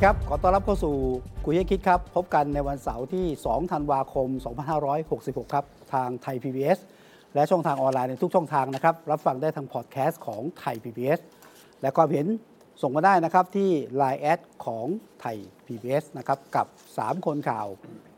[0.00, 0.94] วัสดีครับ ขอต้อนรับเข้าสู่
[1.44, 4.28] คุยให้คิดครับ พบกันในวันเสาร์ที่ 2 ธันวาคม
[4.90, 6.78] 2566 ครับ ทางไทย PBS
[7.34, 11.20] และช่องทางออนไลน์ในทุกช่องทางนะครับ รับฟังได้ทางพอดแคสต์ของไทย PBS
[11.80, 12.26] และความเห็น
[12.82, 14.86] ส่งมาได้นะครับที่ Line แอดของ
[15.20, 15.36] ไทย
[15.66, 17.66] PBS นะครับ กับ 3 คนข่าว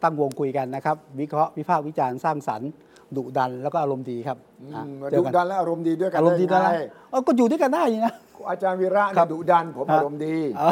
[0.03, 2.71] ตั้งวงคุยกันนะครับ วิเคราะห์วิพากษ์วิจารณ์สร้างสรรค์
[3.17, 6.79] ดุดันแล้วก็อารมณ์ดีครับอือะมเจดุอกันดันและอารมณ์ดีด้วยกันอารมณ์ดีได้นะไง
[7.11, 8.15] เออก็อยู่ด้วยกันได้นี่นะ
[8.51, 10.71] อาจารย์วีระครัเนี่ยบดุดันผมฮะอารมณ์ดีอ่า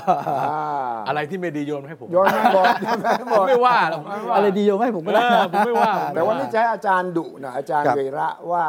[0.48, 0.60] อ่า
[1.08, 8.64] อะไรที่ไม่ดีโยนให้ผมโยนไม่บอกโยนไม่บผอมกไม่ว่าหรอกไม่ว่าอะไรดีโยมให้ผมก็ได้เออผมไม่ว่า แต่วันนี้จะให้อาจารย์ดุนะอาจารย์ครับวีระว่า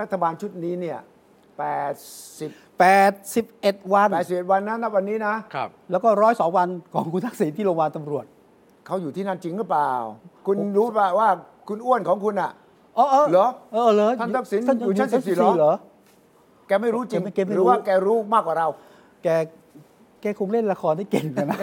[0.00, 0.98] รัฐบาลชุดนี้เนี่ย
[1.88, 8.24] 80 81 วัน81วันนะณวันนี้นะครับแล้วก็ร้อยสองวันของคุณทักษิณที่โรงพยาบาลตำรวจ
[8.86, 9.90] เขาอยู่ที่นั่นจริงหรือเปล่า
[10.46, 11.28] คุณรู้ป่ะว่า
[11.68, 15.72] คุณอ้วนของคุณอะเออเออเหรอเออเหรอท่านทักษิณท่อยู่ชั้นชั้14เหรอเหรอ
[16.68, 18.68] แกไม่รู้จริงแกไม่แกไม่หรู้รือว่าแกรู้มากกว่าเรา
[19.22, 19.28] แก
[20.20, 21.58] แกคงเล่นละครได้เก่งกันนะ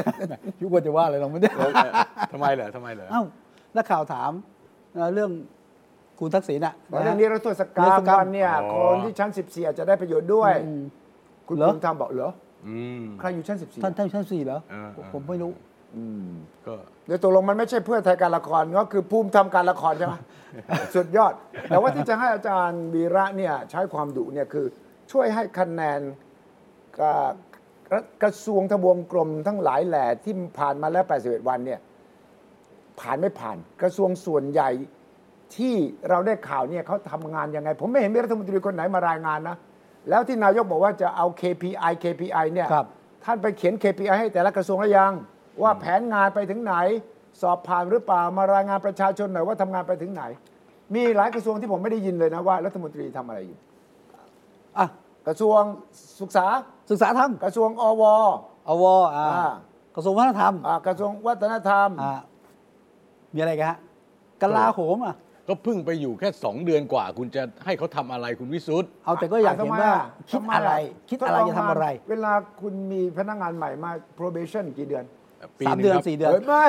[0.61, 1.49] ยุควรจะว่าอะไรเราไม่ได้
[2.33, 3.21] ทำไมเหรอทำไมเหรอเอ้า
[3.75, 4.31] นักข่าวถาม
[4.93, 5.31] เอ่อเรื่อง
[6.19, 10.81] คุณทักษิณอะเรื่องนี้รัฐศกรนิรรมโทษกรรมวันเนี่ยอ๋อคนที่ชั้น14อาจจะได้ประโยชน์ด้วยอืม
[11.47, 12.29] คุณเหรอภูมิธรรมบอกเหรอ
[12.67, 15.51] อืมใครอยู่ชั้น14ท่านท่านชั้นสี่เหรอเออเออผมไม่รู้
[15.97, 16.27] อืม
[16.65, 16.75] ก็
[17.07, 20.15] เดี๋ยวตกลงมันไม่ใช่เพื่อไทยการละครก็คือภูมิทำการละครใช่ไหม
[20.95, 21.33] สุดยอด
[21.69, 24.65] แต่ว่าที่จะให้อาจารย์วีระเนี่ยใช้ความดุเนี่ยคือ
[25.11, 26.01] ช่วยให้คะแนน
[26.99, 27.33] กับ
[28.23, 31.79] กระทรวงทบวงกรมทั้งหลายแหล่ที่ผ่านมาแล้ว 81 วันเนี่ย
[32.99, 34.69] ผ่านไม่ผ่านกระทรวงส่วนใหญ่
[35.55, 35.75] ที่
[36.09, 39.57] เราได้ข่าวเนี่ยเขาทำงานยังไง ผมไม่เห็นมีรัฐมนตรีคนไหนมารายงานนะ
[40.09, 42.87] แล้วที่นายกบอกว่าจะเอา KPI KPI เนี่ยครับ
[43.25, 45.13] ท่านไปเขียน KPI ให้แต่ละกระทรวงหรือยัง
[45.61, 46.73] ว่าแผนงานไปถึงไหน
[47.41, 50.23] สอบผ่านหรือเปล่ามารายงานประชาชนหน่อยว่าทำงานไปถึงไหน
[50.93, 53.57] มีหลายกระทรวงที่ผมไม่ได้ยินเลยนะว่า รัฐมนตรีทำอะไรอยู่
[54.77, 54.87] อะ
[55.27, 55.61] กระทรวง
[56.21, 56.45] ศึกษา
[56.89, 58.03] ศึกษาธรรมกระทรวงอว
[58.67, 58.83] อว
[59.15, 59.51] อ่าอ่า
[59.95, 62.13] กระทรวงวัฒนธรรมอ่ากระทรวงวัฒนธรรมอ่า
[63.33, 63.77] มีอะไรกันฮะ
[64.41, 65.15] กลาโหมอะ
[65.47, 69.93] ก็เพิ่งไปอยู่แค่สองเดือนกว่า คุณจะให้เขาทำอะไรคุณวิสุทธ์เอาแต่ก็อยากเห็นว่า
[70.29, 70.71] คิดอะไร
[71.09, 75.05] คิดอะไรจะทำอะไร เวลาคุณมีพนักงานใหม่มา probation กี่เดือน
[75.59, 76.63] ปีสามหเดือนครับสี่เดือนเฮ้ยไม่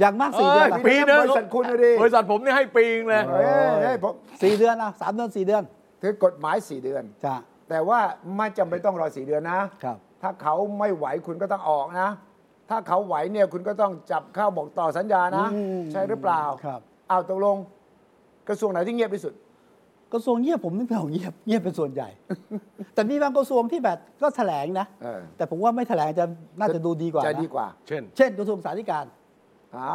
[0.00, 3.46] อย่างมากสี่เดือนเอ้อะยปีหนึงบริษัทคุณน่ะดิ บริษัทผมเนี่ยให้ปีนึงเลยเฮ้ย
[3.82, 4.12] เฮ้ยผม
[4.42, 5.62] สี่เดือนอะสามเดือนสี่เดือน
[6.02, 7.36] ถือกฎหมาย 4 เดือน จ้ะ
[7.68, 8.00] แต่ว่า
[8.36, 12.10] ไม่จำเป็นต้องรอ 4 เดือนนะ ครับ ถ้าเขาไม่ไหวคุณก็ต้องออกนะ
[12.70, 17.56] ถ้าเขาไหวเนี่ยคุณก็ต้องจับเข้าบอกต่อสัญญานะ อืมใช่หรือเปล่าครับ เอาตกลง
[18.48, 19.34] กระทรวงไหนที่เงียบที่สุด
[20.14, 22.08] กระทรวงเงียบผมนึกไม่ออกเงียบเงียบเป็นส่วนใหญ่
[22.94, 26.24] แต่มีบางกระทรวงที่แบบก็แถลงนะ เออ แต่ผมว่าไม่แถลงจะ
[26.60, 29.04] น่าจะดูดีกว่าจะนะดีกว่าเช่น เช่นกระทรวงสาธการ
[29.76, 29.94] อ่า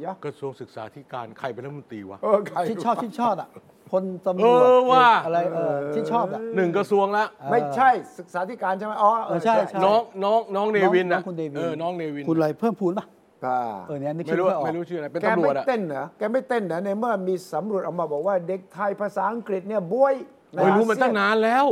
[0.00, 3.48] อย่ากระทรวงศึกษาธิการใครเป็นรัฐมนตรีวะ เออใครที่ชอบที่ชอบอะ
[3.92, 13.06] คนตำรวจเออว่าอะไรเออที่ชอบอะ หนึ่งกระทรวงละไม่ใช่ศึกษาธิการใช่ไหมอ๋อเออเออใช่ใช่ น้องน้องน้องเนวินน้อนะงคุณเนวินเออน้องเนวินคุณอะไรเพิ่มพูนป่ะ
[13.46, 20.14] อ่าเออเนี่ยนึกไม่ชื่อรู้ไม่ออก ไม่รู้ชื่ออะไรเป็นแกตำรไม่วจอะ เต้นเหรอแกไม่เต้นเหรอในเมื่อมีสำรวจออกมาบอกว่าเด็กไทยภาษาอังกฤษเนี่ยบวย
[20.54, 21.66] ในโอ้ยรู้อามันเซียตั้งนานแล้ว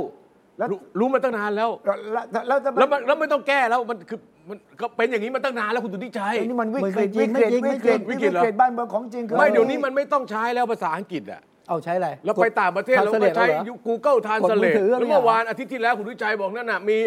[0.58, 1.70] แล้ว รู้รู้มาตั้งนานแล้ว
[2.12, 16.98] แล้วแล้วจะแล้วมันแล้วไม่ต้องแก้แล้วมันคือมันก็เป็นอย่างนี้มาตั้งนานแล้วคุณตุนิชัยไอ้นี่มันวิกฤตไม่วิจริงกฤตไม่วิจริกฤงตวิวิกกฤฤตตเหรอบ้านเมืองของจริงคือ ไม่เดี๋ยวนี้มันไม่ต้องใช้แล้วภาษาอังกฤษอะเอาใช้อะไรเราไปต่างประเทศเราก็ Translate ใช้แล้วเหรอ Google กดมือ Translate ถือแล้วเนี่ยเมื่อวานอาทิตย์ที่แล้วคุณวิชัยบอกนั่นน่ะมี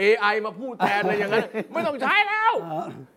[0.00, 2.52] AI มาพูดแทนอะไรอย่างนั้น ไม่ต้องใช้แล้ว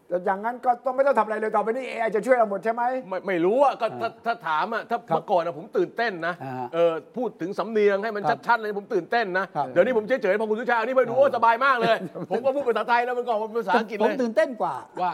[0.09, 11.97] แต่อย่างนั้นก็ต้องไม่ต้องทำอะไรเลยต่อไปนี้ AI จะช่วยเราหมดใช่ไหม ไม่ไม่รู้อะก็ถ้าถ้าถามอะถ้าเมื่อก่อนอะผมตื่นเต้นนะอ่าเออพูดถึงสำเนียงให้มันครับชัดๆเลยผมตื่นเต้นนะ ครับ เดี๋ยวนี้ผมเฉยๆพอคุณวิชัยอันนี้ไปดูโอ้สบายมากเลย
[12.31, 15.13] ผมก็พูดภาษาไทยแล้วมันก็ภาษาอังกฤษผเลมยตื่นเต้นกว่า ว่า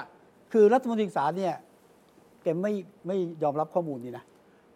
[0.54, 1.54] คือรัฐมนตรีศึกษาเนี่ย
[2.44, 2.74] แกไม่
[3.08, 4.24] ไม่ยอมรับข้อมูลนี่นะ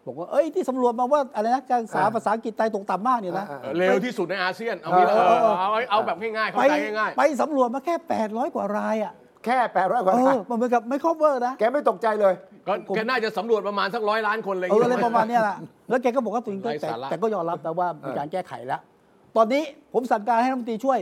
[0.06, 7.94] บอกว่าเอ้ยที่สำรวจมาว่าอะไรนะการศึกษาอ่าภาษาอังกฤษไทยตกต่ำมากเนี่ยนะ อ่าเออเร็วที่สุดในอาเซียน เอางี้เอเอออเอาเอาเอาแบบง่ายๆ เข้าไปใจง่าย ไปสำรวจมาแค่
[8.26, 9.12] 800 กว่ารายอะ
[9.46, 15.56] แค่แปดร้อยกว่าเอล้าอนมันเหมือนกับไม่ cover นะ แกไม่ตกใจเลยๆก็แกน่าจะสำรวจประมาณสักร้อยล้านคนอะไรอย่างเออเงี้ย อะไรประมาณเนี้ยแหละ
[15.88, 18.80] แล้วแกก็บอกว่าตัวเองก็ไร้แต่สาระ แต่ก็ยอมรับนะว่ามีการแก้ไขแล้ว
[19.36, 19.62] ตอนนี้
[19.94, 20.98] ผมสั่งการให้รัฐมนตรีช่วย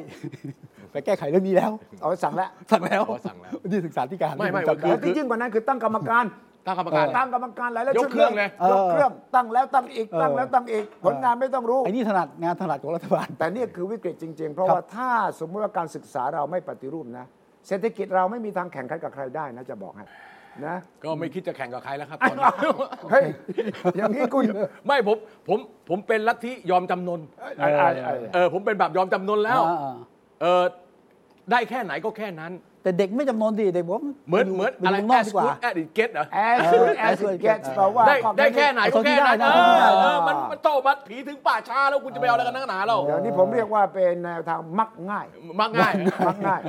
[0.92, 1.70] ไปแก้ไขเรื่องนี้แล้ว
[2.00, 6.24] เอาสั่งแล้วสั่งแล้วอ๋อสั่งแล้วที่ศึกษาธิการไม่ไม่ผจำด้ แล้วที่ยิ่งกว่านั้นคือตั้งกรรมการ
[6.66, 17.26] ตั้งกรรมการ ตั้งกรรมการหลายๆยกชุดเครื่องเลย ยกเครื่องตั้งแล้วตั้งอีกเออ ตั้งแล้วตั้งอีกผลงานไม่ต้องรู้ ไอ้นี่ถนัดงานถนัดของรัฐบาล แต่นี่คือวิกฤตจริง ๆ เพราะครับ ว่าถ้าสมมติว่าการศึกษาเราไม่ปฏิรูปนะ
[17.68, 20.04] เศรษฐกิจเราไม่มีทางแข่งขันกับใครได้นะจะบอกให้
[20.66, 22.46] นะก็ไม่คิดจะแข่งกับใครแล้วครับตอนนี้
[23.10, 23.24] เฮ้ย
[23.96, 24.44] อย่างนี้คุณ
[24.86, 25.16] ไม่ผม
[25.48, 25.58] ผม
[25.88, 27.20] ผมเป็นลัทธิยอมจำนน
[27.58, 29.94] ไอ้ไอ้ไอ้เออผมเป็นแบบยอมจำนนแล้วอ่า
[30.42, 30.62] เออ
[31.50, 32.52] ได้แค่ไหนก็แค่นั้น
[32.84, 45.26] แต่เด็กไม่จำนวนดิเด็กบอกว่าเหมือนเหมือนปอะไรยู่เมืงนอก as ดีกว่า good as it get เหรอ as good as it gets แปลว่าได้ก็ได้แค่ไหนก็แค่นั้นเอาเอที่ได้อนะเออมันมันโตมาผีถึงป่าช้าแล้วคุณจะไปเอาอะไรกันนักหนาเราเดี๋ยวนี้ผมเรียกว่าเป็นแนวทางมักง่าย
[45.60, 45.92] มักง่าย
[46.26, 46.60] มักง่าย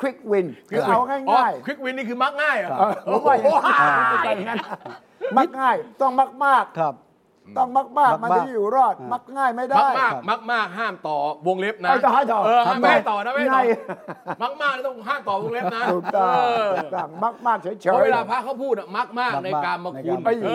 [0.00, 4.58] quick win คือเอาง่ายควิกวินนี่คือมักง่ายเหรอๆเออผมว่าอย่างนั้นไปอย่างนั้น
[5.38, 6.94] มักง่ายต้องมักมากครับ
[7.56, 11.16] ต้องมักมากมัมันกมากจะอยู่รอดมักง่ายไม่มัได้กมากมักมากห้ามต่อ
[11.46, 13.66] วงเล็บนะเอาจะให้ต่อเออทำไมไม่ให้ต่อนะไม่ให้ต่อง่าย
[14.42, 20.50] มักมากนี่ต้องห้ามต่อวงเล็บนะถูกต้องเออถูกต้องมักมากเฉยเพราะเวลาๆพระเขาพูดอะมักมากมักมากในการมาคุณในกามเอ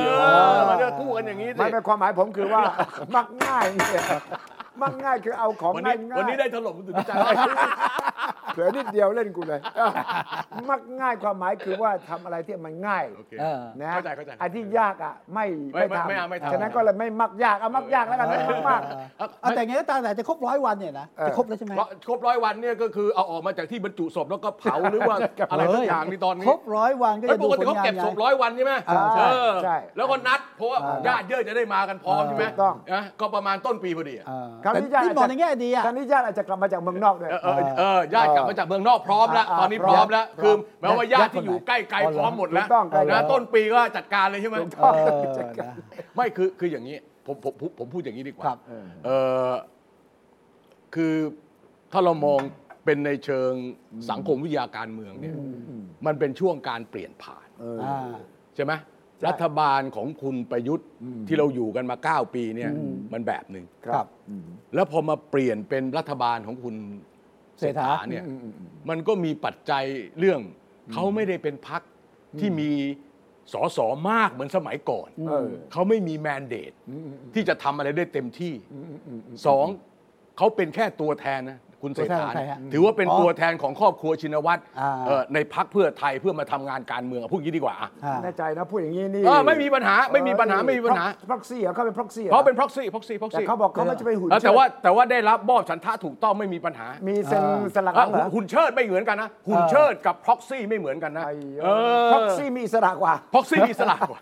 [0.56, 2.64] อมันจะพูดกันอย่างนี้สิไม่เป็นความหมายผมคือว่า
[3.16, 4.04] มักง่ายเนี่ย
[4.82, 7.18] มักง่ายคือเอาของวันง่านี้ยๆวันนี้ได้ถล่มคุณสุทธิชัย
[8.54, 9.60] เผื่อนิดเดียวเล่นกูเลย
[10.70, 18.82] มักง่ายความหมายคือว่าทำอะไรที่มันง่ายโอเค เออ นะเข้าใจเข้าใจอันที่ยากอะไม่ไม่ไม่ทำไม่เอาไม่ทำ ฉะนั้นก็เลยไม่มักยากเอามักยากแล้วกันไม่มักมาก
[19.42, 21.74] เอาแต่ไงก็ตามแต่จะครบร้อยวันเนี่ยนะ เออ จะครบแล้วใช่ไหม
[22.08, 25.18] ครบร้อยวันเนี่ยก็คือเอาออกมาจากที่บรรจุศพแล้วก็เผาหรือว่า
[25.52, 45.24] อะไรทุกอย่างในตอนนี้ครบร้อยวันก็ไม่จะปดูกผติลเขางานเก็บศพไงร้อยวันใช่ไหมอ่าเออใช่แล้วก็นัดเพราะว่าอ่าญาติเยอะจะได้มากันพร้อมใช่ไหมถูกต้อง นะก็ประมาณต้นปีพอดีอะเออคราวแต่นี้ญาติที่มองในแง่ดีอะคราวนี้ญาติอาจจะกลับมาจากเมืองนอกด้วย เออเออเออญาติกลับมาจากเมืองนอกพร้อมแล้วอ่าตอนนี้พพร้ร้ออมมแล้วพร้อมคือแม้ว่าญาติญาติที่อยู่คนไหนใกล้ไกลอ๋อเหรอพร้อมหมดแล้วถูกต้องใกล้แล้วนะต้นปีก็จัดการเลยใช่ไหมถูกต้องเออ
[45.60, 45.74] นะ
[46.16, 48.58] ไม่คือคืออย่างนี้ผมผมผมผมพูดอย่างนี้ดีกว่าครับ
[49.06, 49.10] เอ
[49.50, 49.52] อ
[50.96, 51.16] คือ
[51.92, 52.40] ถ้าเรามอง
[52.86, 53.52] เป็นในเชิง
[54.10, 55.36] สังคมวิทยาการเมืองเนี่ย
[56.06, 58.12] มันเป็นช่วงการเปลี่ยนผ่านเอออ่า
[58.56, 58.74] ใช่ไหม
[59.28, 60.88] รัฐบาลของคุณประยุทธ์
[61.28, 62.72] ที่เราอยู่กันมา 9 ปีเนี่ย
[63.14, 64.06] มันแบบหนึ่งครับ
[64.76, 66.76] แล้วพอมาเปลี่ยนเป็นรัฐบาลของคุณ
[67.60, 68.24] เศรษฐาเนี่ย
[68.90, 69.84] มันก็มีปัจจัย
[70.20, 70.40] เรื่อง
[70.94, 71.82] เขาไม่ได้เป็นพัก
[72.40, 72.72] ที่มี
[73.54, 76.72] สอสอมากเหมือนสมัยก่อนเออเขาไม่มีแมนเดต
[77.34, 78.54] ที่จะทำอะไรได้เต็มที่
[79.48, 79.66] สอง
[80.38, 101.68] เขาเป็นแค่ตัวแทนนะ คุณเศรษฐาตัวแทนใครฮะถือว่าเป็นอ๋อตัวแทนของครอบครัวชินวัตรอ่าเอ่อในพักเพื่อไทยเพื่อมาทำงานการเมืองพูดอย่างนี้ดีกว่าอะอ่าแน่ใจนะพูดอย่างนี้นี่เออไม่มีปัญหาไม่มีปัญหาไม่มีปัญหาพร็อกซี่เหรอเขาเป็นพร็อกซี่เขาเป็น proxy proxy แต่ proxy เขาบอกเขาไม่จะไปหุ่นเออแต่เชิดว่าแต่ว่าได้รับมอบสันทะถูกต้องไม่มีปัญหา มีเซ็นอ่าสลักหลังเหรอหุ่นเชิดไม่เหมือนกันนะหุ่นเชิดกับ proxy ไม่เหมือนกันนะไอ้เอ
[102.12, 104.20] พร็อกซี่มีอิสระกว่าพ็อกซี่มีสลักกว่า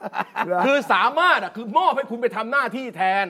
[0.47, 3.25] เหรอคือสามารถอะคือมอบให้คุณไปทำหน้าที่แทน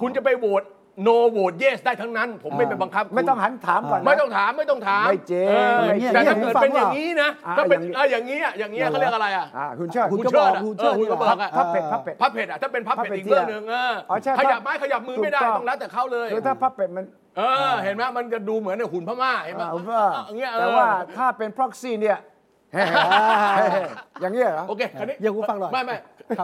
[0.00, 0.62] คุณจะไปโหวต
[1.06, 17.04] no โหวต yes ได้ทั้งนั้น ผมไม่ไปบังคับคุณไม่ต้องหันถามก่อนนะ ไม่ต้องถามไม่ต้องถามไม่จริงออไม่จริงแต่ถ้าเกิดเป็นอย่างนี้นะอ่าถ้าเป็นอย่างนี้ เอออย่างนี้อะอย่างนี้ยเขาเรียกอะไรอะ อ่าหุ่นเชิดหุ่หุ่นนเชิดอะหุ่นเอเชิดอหุ่นกระบอกอะพับเป็ดพับเป็ด พับเผ็ดอะถ้าเป็นพับพับเผ็ดเป็ดอีกเรื่องหนึ่งเอออ๋อใช่ขยับไม้ขยับมือไม่ได้ถูกต้อง ต้องแล้วแต่เขาเลย คือถ้าพับเป็ดมัน
[17.36, 22.37] เออ เห็นไหมมันจะดูเหมือนในหุ่นพม่าเห็นไหมอ่าว่าอย่างเงี้ยเออแต่ว่าถ้าเป็นพร็อกซี่เนี่ยเฮ้ๆ
[24.20, 25.96] อย่างเงี้ยเหรอโอเคคันนี้เดี๋ยวกูฟังหน่อยไม่ไม่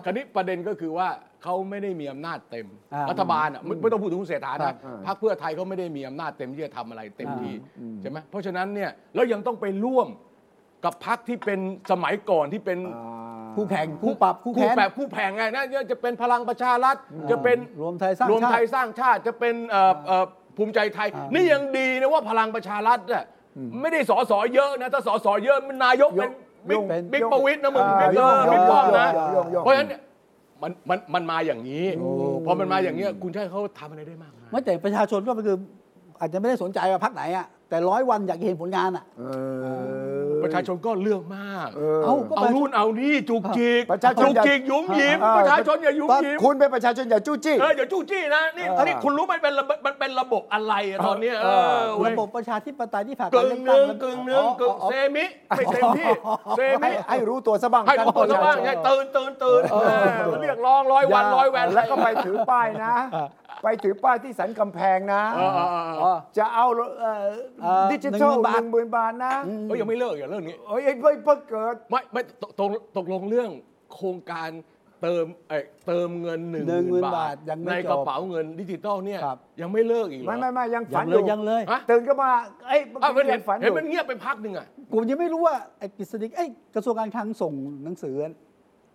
[0.07, 1.09] คันนี้ประเด็นก็คือว่า
[1.43, 4.77] เขาไม่ได้มีอำนาจเต็มอ่ารัฐบาลอะไม่ไม่ต้องพูดถึงคุณเศรษฐาครันะบ
[5.07, 7.55] พรรคเพื่อไทยเขาไม่ได้มีอำนาจเต็มที่จะทำอะไรเต็มที่
[8.03, 10.09] ใช่ไหมเพราะฉะนั้นเนี่ยแล้วยังต้องไปร่วม
[10.85, 11.61] กับพรรคที่เป็น
[11.91, 12.79] สมัยก่อนที่เป็น
[13.57, 16.97] คู่แข่งคู่ปรับคู่คู่แข่งแบบคู่แข่งไงนะจะเป็นพลังประชารัฐ
[17.31, 20.25] จะเป็นรวมไทยสร้างรวมชาไทยติสร้างชาติจะเป็นเอ่อเอ่อ
[20.57, 23.25] ภูมิใจไทยอ่านี่ยังดีนะว่าพลังประชารัฐน่ะ
[23.81, 26.31] ไม่ได้สอสอเยอะนะ ถ้าสอสอเยอะมันนายกเป็น
[26.69, 30.01] บิ๊กเป็นบิ๊กประวิตรนะมึงอ่าเป็นเออโยกบิ๊กป้อมนะโยกโยกเพราะฉะนั้นเนี่ย
[30.63, 31.87] มันมันมันมาอย่างนี้
[32.47, 35.57] พอมันมาอย่างนี้ยคุณจะให้เขาทำอะไรได้มากมายไม่แต่ประชาชนก็คือ
[36.21, 39.23] อาจจะไม่ได้สนใจว่าพักไหนอะแต่ร้อยวันอยากเห็นผลงานอะ เอ
[40.24, 51.49] อ ประชาชนก็เลือกมาก เออ เอ้าก็เอานู่นเอานี่จุกจิกประชาชนจุกอย่าจิกยุ้มยิ้มเออประชาชนอย่ายุ้มยิ้มคุณเป็นประชาชนอย่าจู้จี้ เอออย่าจู้จี้นะนี่เออนี่คุณรู้ไหมเป็นระบบมันเป็นระบบอะไรอะตอนเนี้ยเอ
[51.81, 55.25] อเว้ยระบบประชาธิปไตยที่ผ่านกึ่การงเลือกหตั้นึ่งงกึ่งหนึ่งกึ่งเซมิ
[55.57, 56.05] ไม่เซมิ
[56.57, 59.77] เซให้มิ ให้รู้ตัวซะบ้างให้ทุกคนบ้างไงตื่นตื่นตื่นเอ
[60.35, 62.95] อเรียกร้องร้อยวันร้อยแวนแล้วก็ไปถือป้ายนะ
[63.63, 66.67] ไปถือป้ายที่สันกำแพงนะ เออเออเออเออจะเอา
[67.01, 67.25] เอ่อ
[67.63, 69.35] เอ่อดิจิทัล10,000หนึ่งหมื่นบาทนะ
[69.65, 73.49] เฮ้ยยังไม่เลิกอย่าเรื่องนี้เอ้ยเอ้ยเพิ่งเพิ่งเกิด ไม่ไม่ตกตกตกลงเรื่อง
[73.95, 74.51] โครงการ
[75.03, 82.31] เติมเอ้ยเติมเงินหนึ่ง10,000บาบาททยังไม่ในจบกระเป๋าเงินดิจิตอลเนี่ยครับ ยังไม่เลิกอีกเหรอ ไม่ไม่ไม่ยังยัฝันงอเลยยู่ยังเลย ฮะ ตื่นก็มา
[82.69, 87.53] เอ้ยอ้าวเมื่อเห็กี้นยังฝันอเห็นยู่มันเงียบไปพักหนึ่งอะ ผมยังไม่รู้ว่าไอ้กฤษฎีไอ้กระทรวงการคลังส่ง
[87.85, 88.17] หนังสือ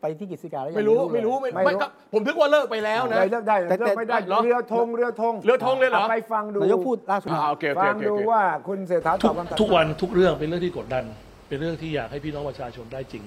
[0.02, 11.04] ไปที่กฤษฎีกาแล้วยังไม่รู้เลยไม่รู้ไม่ไม่รู้ไม่ก็ผมถึงว่าเลิกไปแล้วนะ ได้เลิกได้แต่เลิกไม่ได้เหรอเรือธงเรือธงเรือธงเลยเหรอ ไปฟังดูนายกพูดล่าสุด อ่าโอเคโอเคฟังโอเคดูโอเค ว่าคุณเศรษฐาตทุอบกคำถามทุกวันทุกเรื่องเป็นเรื่องที่กดดัน
[11.50, 13.24] เป็นเรื่องที่อยากให้พี่น้องประชาชนได้จริง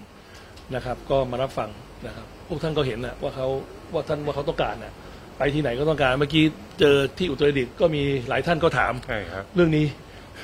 [0.75, 1.71] นะครับ ก็มารับฟัง
[2.07, 3.47] นะครับ พวกท่านก็เห็นนะว่าเขา
[3.93, 4.93] ว่าท่านว่าเขาต้องการนะ
[5.39, 6.45] ไปที่ไหนก็ต้องการเมื่อกี้
[6.81, 9.87] เจอที่อุตรดิตถ์ก็มีหลายท่านก็ถาม ใช่ครับ เรื่องนี้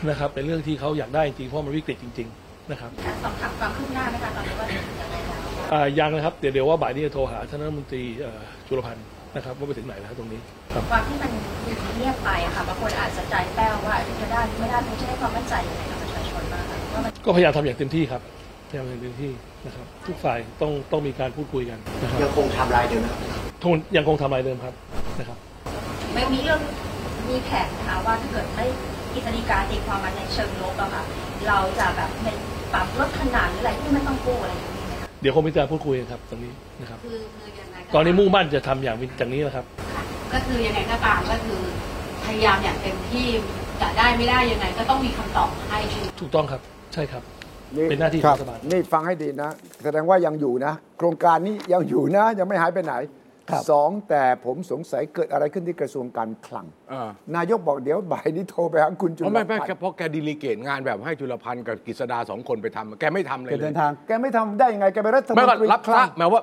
[0.08, 2.90] นะครับ เป็นเรื่องที่เขาอยากได้จริงๆเพราะมันวิกฤตจริง ๆ นะครับ
[3.24, 5.38] สอบถามความคืบหน้าไหมคะตอนนี้ว่าถึงยังไงแล้ว
[5.72, 9.06] อ่ายังนะครับเดี๋ยวเดี๋ยวว่าบ่ายนี้จะโทรหาท่านรัฐมนตรีเอ่อจุลพันธ์
[9.36, 10.40] นะครับว่าไปถึงไหนแล้วตรงนี้
[10.74, 11.32] ครับ ความที่มัน
[11.96, 16.07] เงียบไปอะค่ะบางคนอาจจะใจแป้วว่าจะได้หรือไม่ได้ไม่ใช่ให้ความมั่นใจยังไงกับประชาชนบ้างคะว่ามัน
[17.24, 18.22] ก็พยายามทำอย่างเต็มที่ครับ
[18.68, 19.32] พยายามทำอย่างเต็มที่
[19.66, 23.20] นะครับ ทุกฝ่ายต้องต้องมีการพูดคุยกันนะครับยังคงทำลายเดิมนะครับ
[23.62, 24.74] ทงยังคงทำลายเดิมครับ
[25.18, 25.38] นะครับ
[26.14, 26.60] ไม่มีเรื่อง
[27.28, 28.66] มีแผนนะคะว่าถ้าเกิดไม่
[29.14, 31.04] กิจฎีกาตีความมาในเชิงลบอะค่ะ
[31.48, 32.28] เราจะแบบใน
[32.72, 39.64] ปรับลดขนาดหรืออะไรที่ไม่ต้องกู้อะไรอย่างนี้ไหมคะเดี๋ยวคงมีการพูดคุยกันครับตรงนี้นะครับคือคือยังไงก็ตอนนี้มุ่งมั่นจะทำอย่างจากนี้นะครับ
[39.94, 40.02] ค่ะ
[40.32, 41.60] ก็คือยังไงก็ตามก็คือ
[42.24, 43.26] พยายามอย่างเต็มที่
[43.80, 47.22] จะได้ไม่ได้ยังไงก็ต้องมีคำตอบให้คือถูกต้องครับใช่ครับ
[47.90, 49.50] เป็นหน้าที่ของรัฐบาล นี่ฟังให้ดีนะ
[49.84, 52.94] แสดงว่ายังอยู่นะ โครงการนี้ยังอยู่นะ ยังไม่หายไปไหน
[53.50, 66.42] ครับ สองแต่ผมสงสัยเกิดอะไรขึ้นที่กระทรวงการคลัง อ่า นายกบอกเดี๋ยวบ่ายนี้โทรไปหาคุณจุเพลราะไม่ไม่พันแค่ธ์เพราะแกดีลิเกตงานแบบให้จุลพันธ์กับกฤษดาสองคนไปทำแกไม่ทำเลยจะเลเดิยนทาง แกไม่ทำได้ยังไงแกเป็นรัฐมไม่นว่าตรีรับคทลัรางบหมายว่า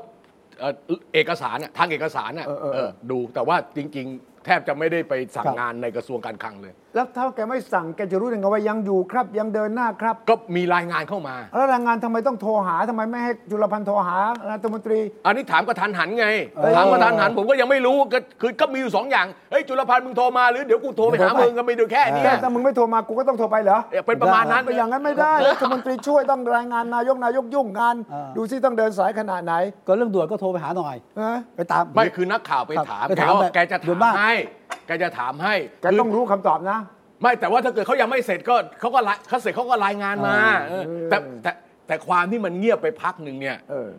[0.60, 0.74] เอ่อ
[1.14, 14.18] เอกสารน่ะทางเอกสารน่ะเออเออ เออดูแต่ว่าจริง ๆ แทบจะไม่ได้ไปสั่งครับ งานในกระทรวงการคลังเลย แล้วถ้าแกไม่สั่งแกจะรู้ได้ไงว่ายังอยู่ครับ ยังเดินหน้าครับ ก็มีรายงานเข้ามา แล้วแรงงานทำไมต้องโทรหาทำไมไม่ให้จุลพันธ์โทรหา
[14.52, 29.54] รัฐมนตรี อันนี้ถามกระทันหันไงเออถามกระทันหันผมก็ยังไม่รู้ก็คือก็มีอยู่สองอย่างเฮ้ยจุลพันธ์มึงโทรมาหรือเดี๋ยวกูโทรไปหามึงก็ไม่ดูแค่เนี้แกยถ้ามึงไม่โทรมากูก็ต้องโทรไปเหรอเป็นประมาณนั้นไปอย่างนั้นไม่ได้รัฐมนตรีช่วยต้องรายงานนายกนายกยุ่งงานอ่าดูซิต้องเดินสายขนาดไหน
[29.88, 34.34] ก็เรื่องด่วนก็โทรไปหาหน่อยนะไปตามไม่คือนักข่าวไปครับถามไปแกถามว่าแบบแกจะด่วถานมมากให้
[34.88, 36.80] แกจะถามให้แกต้องรู้คำตอบนะ
[37.22, 40.36] ไม่แต่ว่าถ้าเกิดเขายังไม่เสร็จก็เขาก็รายเขาเสร็จเขาก็รายงานมา
[40.70, 41.52] เออแต่แต่
[41.88, 43.92] แต่ความที่มันเงียบไปพักหนึ่งเนี่ย เออ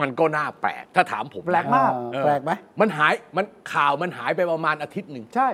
[0.00, 5.48] มันก็น่าแปลกถ้าถามผมแปลกมาก เออแปลกไหม มันหายมันข่าวมันหายไปประมาณอาทิตย์หนึ่ง ใช่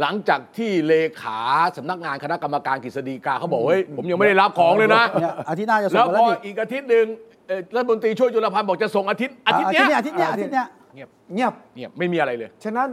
[0.00, 1.38] หลังจากที่เลขา
[1.76, 7.06] สำนักงานคณะกรรมการกฤษฎีกาเขาบอกเฮ้ยผมยังไม่ได้รับของเลยนะเนี่ยอาทิตย์หน้าจะส่แล้งวมาพแล้วอนี่ อีกอาทิตย์หนึ่ง
[7.48, 12.88] เอ่อรัฐมนตรีช่วยจุลพันธ์บอกจะส่งอาทิตย์อาทิตย์เนี้ยอาทิตย์เนี้ยอาทิตย์เนี้ยเงียบเงียบ เงียบไม่มีอะไรเลย ฉะนั้น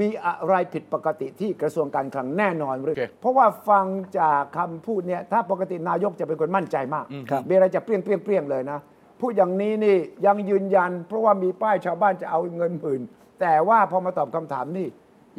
[0.00, 3.86] มีอะไรผิดปกติที่กระทรวงการคลังแน่นอนเลยโอเคเพราะว่าฟัง
[4.18, 8.78] จากคำพูดเนี่ยถ้าปกตินายกจะเป็นคนมั่นใจมากครับมีอะไรจะเปรี้ยงเปรี้ยงเปรี้ยงเลยนะ
[9.20, 13.00] พูดอย่างนี้นี่ยังยืนยัน เพราะว่ามีป้ายชาวบ้านจะเอาเงินหมื่น
[13.40, 14.88] แต่ว่าพอมาตอบคำถามนี่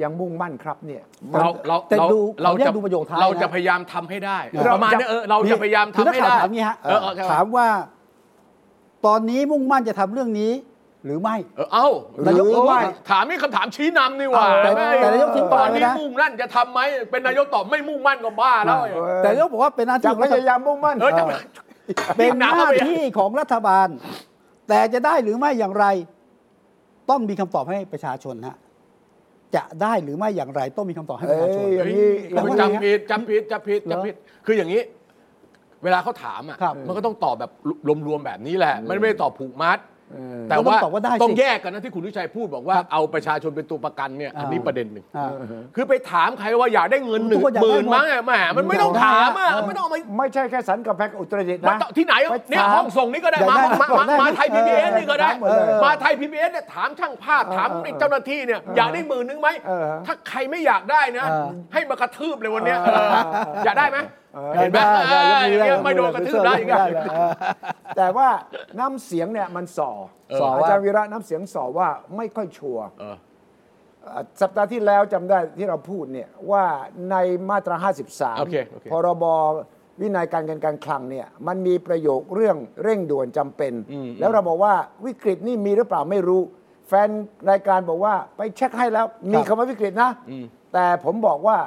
[0.02, 7.68] ยังมุ่งมั่นครับเนี่ยมันเราเราแต่เราดูเราขออนุญาจะตดูประโยคท้ายเราจะนะพยายามทำให้ได้เราประมาณนี้เออเราจะพยายามคือทำนักให้ข่าวได้ถามงี้ฮะเออเออใช่ถามว่า
[9.06, 10.52] ตอนนี้มุ่งมั่นจะทำเรื่องนี้
[11.06, 11.88] หรือไม่ เออเอ้า
[12.24, 16.80] หรืนายกอไม่ ถามนี่คำถามชี้นำนี่หว่าแต่ไม่แต่นายกทิ้งตอนปลายไว้นี้นะ มุ่งมั่นจะทำไหม
[17.12, 21.24] เป็นนายกตอบไม่มุ่งมั่นก็บ้าแล้วเออแต่นายกบอกว่าเป็นหน้าที่จะของพรัฐยายามมุ่งมั่น เออจะ
[22.18, 23.88] เป็นหน้าเข้าไปที่ของรัฐบาล
[24.70, 25.86] แต่จะได้หรือไม่อย่างไร
[27.10, 28.58] ต้องมีคำตอบให้ประชาชนฮะ
[29.56, 34.16] จะได้หรือไม่อย่างไร ต้องมีคำตอบให้ประชาชน เอ้ยอย่างนี้เฮ้ยมันจำผิดจำผิดจำผิดเหรอจำผิด
[34.46, 34.82] คืออย่างนี้
[35.84, 37.52] เวลาเขาถามอะครับมันก็ต้องตอบแบบ
[38.08, 39.80] รวมๆแบบนี้แหละ มันไม่ได้ตอบผูกมัด
[40.14, 45.32] เออแต่ก็ต้องว่าตอบว่าได้สิ ต้องแยกกันนะที่คุณวิชัยพูดบอกว่าเอาประชาชนเป็นตัวประกันเนี่ยอันนี้อ่าประเด็นหนึ่ง อ่า
[45.76, 63.24] คือไปถามใครว่าอยากได้เงินหนึ่งทุกคนอยากหได้มื่นหมด มั้งอะแหมมันไม่ต้องถามอะเออไม่ต้องเอามาไม่ใช่แค่สันกับแพกอุตรดิตถ์มันนะต้องที่ไหนไปเนี่ยถามห้องส่งนี่ก็ได้อยากมาได้มาบอกได้มาไหมมาไทยพีบีเอสนี่ก็ได้ ถามหมดเลยมาไทยพีบีเอสเนี่ยถามช่างภาพถามไอ้เจ้าหน้าที่เนี่ยอยากได้หมื่นนึงไหมเออถ้าใครไม่อยากได้นะ เออ ให้มากระทืบเลยวันเนี้ยเออเออ
[63.66, 63.98] อยากได้ไหม
[64.56, 64.78] เห็นไหม
[65.12, 67.32] ได้ได้ยกมือเออได้อย่างเงี้ยไม่โดนกระทืบได้อีกได้อะเลยเออ
[67.98, 68.28] แต่ว่า
[68.80, 69.92] น้ำเสียงเนี่ยมันส่อ
[70.40, 73.16] ส่อว่าอาจารย์วีระน้ำเสียงส่อว่าไม่ค่อยชัวร์เออ
[74.04, 76.64] เอ่อสัปดาห์ที่แล้วจำได้ที่เราพูดเนี่ยว่า
[77.12, 77.16] ใน
[77.50, 77.76] มาตรา
[78.40, 79.26] โอเคโอเค53 พรบ
[80.02, 83.74] วินัยการเงินการคลังเนี่ยมันมีประโยคเรื่องเร่งด่วนจำเป็น
[84.20, 84.74] แล้วเราบอกว่า
[85.06, 86.42] วิกฤตนี่มีหรือเปล่าไม่รู้
[86.88, 87.10] แฟน
[87.50, 90.12] รายการบอกว่าไปเช็คให้แล้วมีคำว่าวิกฤตนะ
[90.74, 91.58] แต่ผมบอกว่า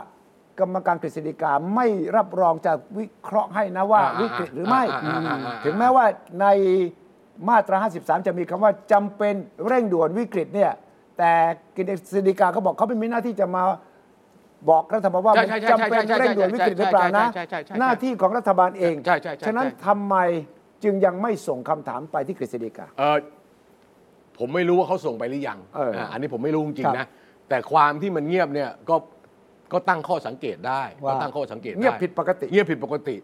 [0.61, 6.05] กรรมการกฤษฎีกาไม่รับรองจะวิเคราะห์ให้นะว่าอ่าวิกฤตหรือไม่อ่าอ่าอ่าถึงแม้ว่า
[6.41, 6.47] ใน
[7.49, 9.35] มาตรา 53 จะมีคำว่าจำเป็น
[9.67, 10.73] เร่งด่วนวิกฤตเนี่ย
[11.19, 11.33] แต่
[11.77, 13.63] กฤษฎีกาเขาบอกเขาไม่มีหน้าที่จะมา
[14.71, 20.17] บอกรัฐบาลว่าใช่มันใช่ใช่จำเป็นใช่ใช่เร่งด่วนวิกฤตหรือเปล่านะใช่ใช่ใช่ใช่หน้าที่ของรัฐบาลเองใช่ใช่ใช่ฉะนั้นใช่ทำไม
[20.85, 23.19] จึงยังไม่ส่งคำถามไปที่กฤษฎีกาเออ
[24.39, 27.07] ผมไม่รู้ว่าเขาส่งไปหรือยังเอออ่าอันนี้ผมไม่รู้จริครังบๆนะ
[27.49, 28.97] แต่ความที่มันเงียบเนี่ยก็
[29.73, 33.17] ก็ตั้งข้อสังเกตได้ว่าก็ตั้งข้อสังเกตได้เงียบผิดปกติเงียบผิดปกติ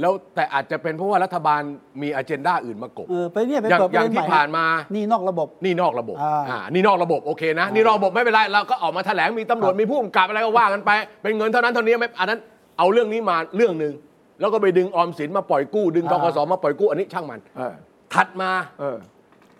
[0.00, 1.60] แล้วแต่อาจจะเป็นเพราะว่ารัฐบาล
[2.02, 10.90] มีอ g e n d a อื่นมากบ เออไปเนี่ยไปอย่างเปิดประอย่างเด็นที่ใหม่ผ่านมา นี่นอกระบบ นี่นอกระบบอ่าอ่า นี่นอกระบบโอเคนะนี่นอกระบบไม่เป็นไรเราก็ออกมาแถลงมีตำรวจครับมีผู้กำกับอะไรก็ว่ากันไป
[11.22, 12.40] เป็นเงินเท่านั้นเท่านี้ไม่อันนั้น
[12.78, 13.92] เอาเรื่องนี้มาเรื่องหนึ่ง
[14.40, 17.74] แล้วก็ไปดึงออมสินมาปล่อยกู้ ดึงทกสมาปล่อยกู้อันนี้ช่างมัน เออ
[18.14, 18.98] ถัดมาเออ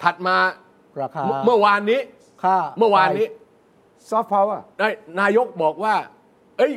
[0.02, 0.36] ถัดมา
[1.00, 2.00] ราคาเมื่อเมื่อวานนี้
[2.44, 3.26] ค่าเมื่อวานนี้
[4.10, 4.88] ซอฟต์พาวเวอร์ ได้
[5.20, 5.94] นายกบอกว่า
[6.58, 6.72] เอ้ย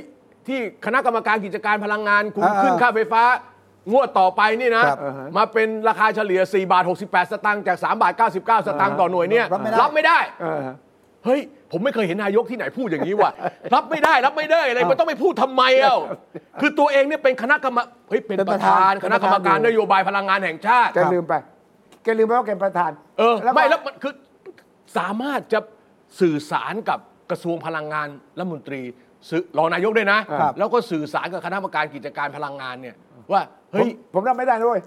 [0.47, 3.23] ที่คณะกรรมการกิจการพลังงานคุณอ่าขึ้นค่าไฟฟ้า
[3.91, 4.97] งวดต่อไปนี่นะ ครับ
[5.37, 10.59] มาเป็นราคาเฉลี่ย 4 บาท 68 สตางค์จาก 3 บาท 99 สตางค์ต่อหน่วยเนี่ยรับไม่ได้ รับไม่ได้ เออ
[11.25, 11.39] เฮ้ย
[11.71, 13.31] ผมไม่เคยเห็นนายกที่ไหนพูดอย่างนี้ว่ะ
[13.75, 15.97] รับไม่ได้รับไม่ได้อะไรมันต้องไปพูดทำไมเอ้า
[16.61, 17.77] คือตัวเองเนี่ยเป็นคณะกรรม
[18.09, 21.33] เฮ้ยเป็นเป็นปประระธาธานนคณะกรรมการเป็นประธานนโยบายพลังงานแห่งชาติ แกลืมไป
[22.03, 24.13] แกลืมไปว่าแกเป็นประธานเออแล้วก็ไม่แล้วมันคือ
[24.97, 25.59] สามารถจะ
[26.19, 28.07] สื่อสารกับกระทรวงพลังงาน
[28.37, 28.81] รัฐมนตรี
[29.29, 32.95] สื่อรองนายกด้วยนะ ครับ แล้วก็สื่อสารกับคณะกรรมการกิจการพลังงานเนี่ย
[33.31, 33.41] ว่า
[33.73, 34.79] ผเฮ้มยผมรับไม่ได้ด้วย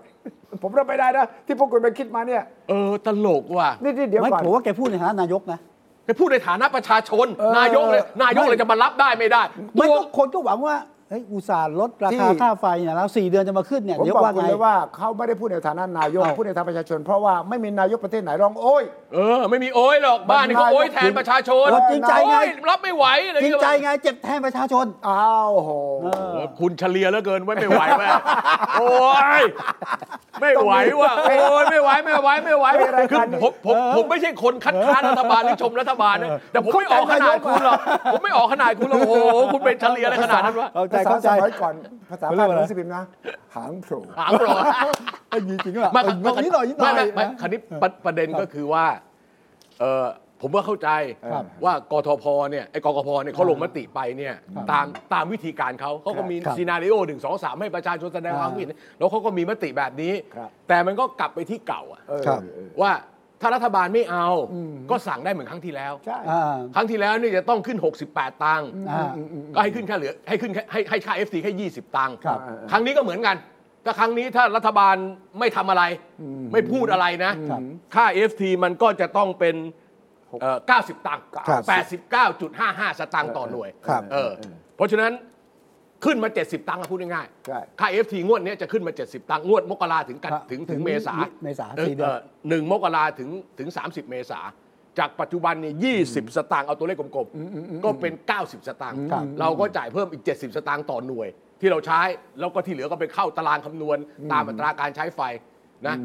[0.63, 5.59] ผมรับไม่ได้นะที่พวกคุณไปคิดมาเนี่ย เออตลกว่ะนี่นี่เดี๋ยวไม่ก่อน ผมว่าแกพูดในฐานะนายกนะ
[6.07, 9.43] ไปพูดในฐานะประชาชน เออ นายกเลยนายกไม่เลยจะมารับได้ไม่ได้
[9.75, 10.77] ไม่ตัวก็คนก็หวังว่า
[11.11, 25.71] เฮ้ยอุตส่าห์ลดราที่คาค่าไฟเนี่ยแล้วสี่เดือนจะมาขึ้นเนี่ยผมเดี๋ยวบอกว่าคุณไง เลยว่าเขาไม่ได้พูดในฐานะนายก เอ้า พูดในฐานะประชาชน เพราะว่าไม่มีนายกประเทศไหนร้องโอ้ย เออ ไม่มีโอ้ยหรอกบ้านนี่เขาโอ้ยแทนประชาชนเออจริงใจไง โอ้ยรับไม่ไหวอะไรอจริย่างงเงี้ยใจไงเจ็บแทนประชาชน อ้าวโห
[26.03, 28.09] เออโอ้คุณเฉลียเหลือเกินไว้ไม่ไหวแม่
[28.79, 28.89] โอ้
[29.41, 29.43] ย
[30.41, 37.81] ไม่ไหวว่ะโอ้ยไม่ไหวไม่ไหวไม่ไหวไม่รายคือการนี้ผมผมผมไม่ใช่คนคัดค้านรัฐบาลหรือชมรัฐบาลนะแต่ผมไม่ออกขนาดคุณหรอก
[38.13, 39.15] ผมไม่ออกขนาดคุณหรอกโอ้โห
[39.53, 41.75] คุณเป็นเฉลียอะไรขนาดนั้นวะ เข้าใจภาษาเข้าใจสมัยก่อน
[42.11, 43.03] ภาษาเขาเรีพายดกว่าอะไรหนังสือพิมพ์นะ
[43.55, 44.59] หางโผล่หางหรอ
[45.29, 48.85] ไอ้ยจริงเหรอไม่เออนิดหน่อยนิดหน่อยไม่ไม่ไม่นะคราวนี้ประประเด็นก็คือว่า
[49.81, 50.07] เออ
[50.43, 50.89] ผมว่าเข้าใจ
[51.33, 54.35] ครับว่ากทพเนี่ยไอ้กกพเนี่ยเขาลงมติไปเนี่ย
[54.71, 62.93] ตามตามวิธีการเขาเขาก็มีครับซีนารีโอหนึ่งสองสามให้ประชาชนแสดงความคิดเห็นแล้วเขาก็มีมติแบบนี้ครับแต่มันก็กลับไปที่เก่าอะเออครับเออว่า
[63.41, 64.27] ถ้ารัฐบาลไม่เอา
[64.91, 67.79] ก็สั่งได้เหมือนครั้งที่แล้วใช่อ่าครั้งที่แล้วนี่จะต้องขึ้น
[68.11, 69.11] 68 ตังค์อ่า
[69.55, 72.39] ก็ให้ขึ้นแค่เหลือให้ขึ้นแค่ให้ให้ค่า FT แค่ 20 ตังค์ครับ
[72.71, 73.37] ครั้งนี้ก็เหมือนกัน
[73.85, 74.97] ถ้าครั้งนี้ถ้ารัฐบาล
[75.39, 75.83] ไม่ทำอะไร
[76.53, 77.61] ไม่พูดอะไรนะครับ
[77.95, 79.57] ค่า FT มันก็จะต้องเป็น
[80.41, 81.63] เอ่อ90 ตังค์ครับ
[82.31, 84.31] 89.55 สตางค์ต่อหน่วยครับเออ
[84.77, 85.13] เพราะฉะนั้น
[86.05, 91.15] ขึ้นมา 70 ตังค์อะพูดง่ายใช่ๆค่า FT งวดเนี้ยจะขึ้นมา 70 ตังค์งวดมกราถึงกันครับถึงถึถึงงเมษา
[91.45, 94.41] เมษาสี่เดือน หนึ่งมกราถึงถึง 30 เมษา
[94.99, 95.75] จากปัจจุบันเนี่ย
[96.07, 101.29] 20 สตางค์เอาตัวเลขกลมๆก็เป็น 90 สตางค์ครับ เราก็จ่ายเพิ่มอีก 70 สตางค์ต่อหน่วย
[101.61, 102.01] ที่เราใช้
[102.39, 103.99] แล้วก็ที่เหลือก็ไปเข้าตารางคำนวณ
[104.33, 105.21] ตามอัตราการใช้ไฟ
[105.87, 105.97] นะ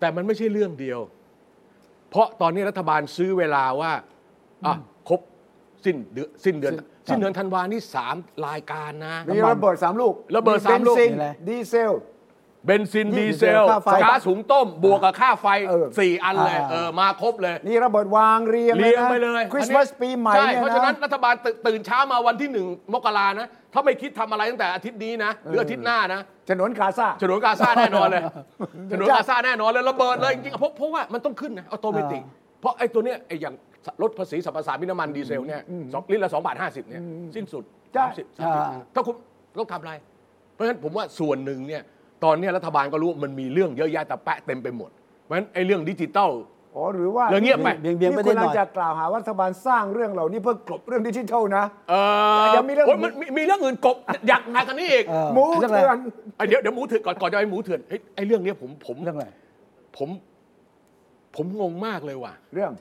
[0.00, 1.00] แต่มันไม่ใช่เรื่องเดียว
[2.10, 3.92] เพราะตอนนี้รัฐบาลซื้อเวลาว่า
[4.66, 4.95] อะครบ
[5.86, 6.74] สิ้นเดือนสิ้นเดือน
[7.08, 11.92] สิ้นเดือนธันวานี่สามรายการนะ มีระเบิดสามลูกระเบิดสามลูก เบนซินมีอะไรดีเซล
[12.66, 28.22] เบนซินดีเซลค่าไฟก๊าซหุงต้ม บวกกับค่าไฟเออสี่อันเลยอ่าเออมาครบเลย นี่ระเบิดวางเรียงเรียงไปเลยคริสต์มาสอันนี้ปีใหม่ใช่เนี่ยเพราะฉะนั้นนะรัฐบาลตื่นตื่นเช้ามาวันที่หนึ่งมกรานะ ถ้าไม่คิดทำอะไรตั้งแต่อาทิตย์นี้นะหรืออาทิตย์หน้านะฉนวนกาซาฉนวนกาซาแน่นอนเลย
[28.90, 32.22] ฉนวนกาซาแน่นอนเลยระเบิดเลยจริงๆเพราะเพราะว่ามันต้องขึ้นนะ automatic
[32.60, 33.54] เพราะไอ้ตัวเนี้ยไอ้อย่าง
[34.02, 37.02] ลดภาษีสรรพสามิตน้ำมันดีเซลเนี่ยสองลิตรละสองบาทห้าสิบเนี่ย
[37.34, 39.14] สิ้นสุดใช่สามสิบสามสิบอ่า ถ้าคุณ
[39.58, 39.92] ต้องทำอะไร
[40.54, 41.82] เพราะฉะนั้นผมว่าส่วนหนึ่งเนี่ย
[42.24, 44.90] ตอนเนี้ยรัฐบาลก็รู้ว่ามันมีเรื่องเยอะแยะแต่แปะเต็มไปหมด
[45.24, 46.30] เพราะฉะนั้นไอ้เรื่องดิจิตอล
[46.74, 51.94] อ๋อหรือว่าเรื่องเงียบไป เบี่ยงเบี่ยงไปนี่ได้คุณหน่กำลัอยงจะกล่าวหาว่ารัฐบาลสร้างเรื่องเหล่านี้เพื่อกลบเรื่องดิจิทัลนะ เอ
[52.42, 53.96] อยังมีเรื่อง โยมันมีมีเรื่องอื่นกบ
[54.28, 55.98] อยากหนักกันนี้อีกเออหมูเรื่องอะไรเถื่อน
[56.36, 59.26] ไอ้เดี๋ยวเดี๋ยวหมูเถื่อนก่อนก่อนจะไปหมูเถื่อนเฮ้ยไอ้เรื่องเนี้ยผมผมเรื่องอะไร
[59.96, 60.08] ผม
[61.36, 62.72] ผมงงมากเลยว่ะ เรื่อง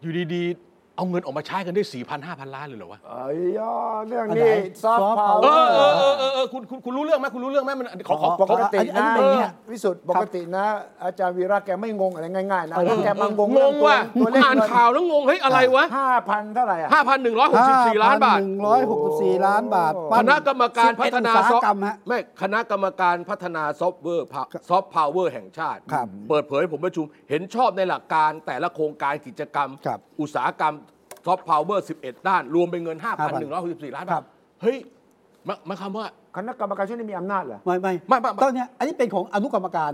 [0.00, 0.65] อยู่ดีๆ
[0.96, 3.24] เอาเงินออกมาใช้กันได้สี่พันห้าพันล้านเลยเหรอวะไอ้
[3.58, 3.72] ยอ
[4.08, 10.64] เรื่องอันไหนนี้ซอฟ soft ต์พาวเวเอออร์เออเออเออเออคุณคุณคุณรู้เรื่องไหมคุณรู้เรื่องไหมมันขอขอปขอกติอันนี้นะอันนี้เป็นอย่างเงี้ยวิสุทธ์ปกตินะ
[11.04, 24.26] อาจารย์วีระแกไม่งงอะไรง่ายๆนะแล้วแกมางงงงว่ะตัวเลขอ่านข่าวแล้วงงเฮ้ยอะไรวะห้าพันเท่าไหร่อะห้าพันหนึ่งร้อยหกสิบสี่ล้านบาทหนึ่งร้อยหกสิบสี่ล้านบาทคณะกรรมการพัฒนาอุตซสาอหฟกรรมฮะไม่คณะกรรมการพัฒนาซอฟต์แวร์
[24.68, 30.74] ซอฟต์พาวเวอร์แห่งชาติครับเปิดเผยผมประชุมเห็นชอบในหลักการแต่ละโครงการกิจกรรมครับอุตสาหกรรม
[31.26, 32.96] ซอฟต์พาวเวอร์ 11 ด้าน รวมเป็นเงิน
[33.46, 34.26] 5,164 ล้านครับาบท
[34.62, 34.76] เฮ้ย
[35.46, 39.92] หมายหมายความว่าคณะกรรมการชุดนี้มีอำนาจเหรอไม่ไม่ไม่ไม่ไม่ ตอนเนี้ยอันนี้เป็นของอนุกรรมการ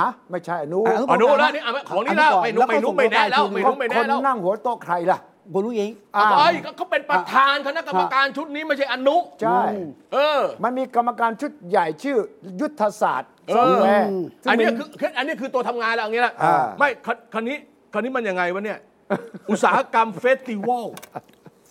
[0.00, 5.18] ฮะไม่ใช่อนุอะอนุอ๋อนู้แล้วนี่อะของนี้แล้วไม่นุไม่นุไม่แน่แล้วไม่นุไม่คแน่นแล้วนั่งหัวโต๊ะใครล่ะ
[5.52, 9.62] คุณรู้เองอ่าเอ้ยเขาเป็นประธานคณะกรรมการชุดนี้ไม่ใช่อนุใช่
[10.12, 12.16] เออ มันมีกรรมการชุดใหญ่ชื่อ
[12.60, 14.08] ยุทธศาสตร์เออซอฟต์แวร์
[14.42, 17.56] ซึ่งอันนี้มีคือคืออันนี้คือตัวทำงานแล้วอย่างนี้แหละอ่าไม่คันคันนี้
[17.92, 18.78] คันนี้มันยังไงวะเนี่ย
[19.50, 20.86] อุตสาหกรรมเฟสติวัล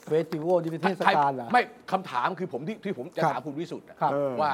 [0.08, 4.52] เฟสติวัลที่เป็นเทศกาลเหรอ ไม่คำถามคือผมที่ที่ผมจะครับถามคุณวิสุทธ์อะครับ ว่า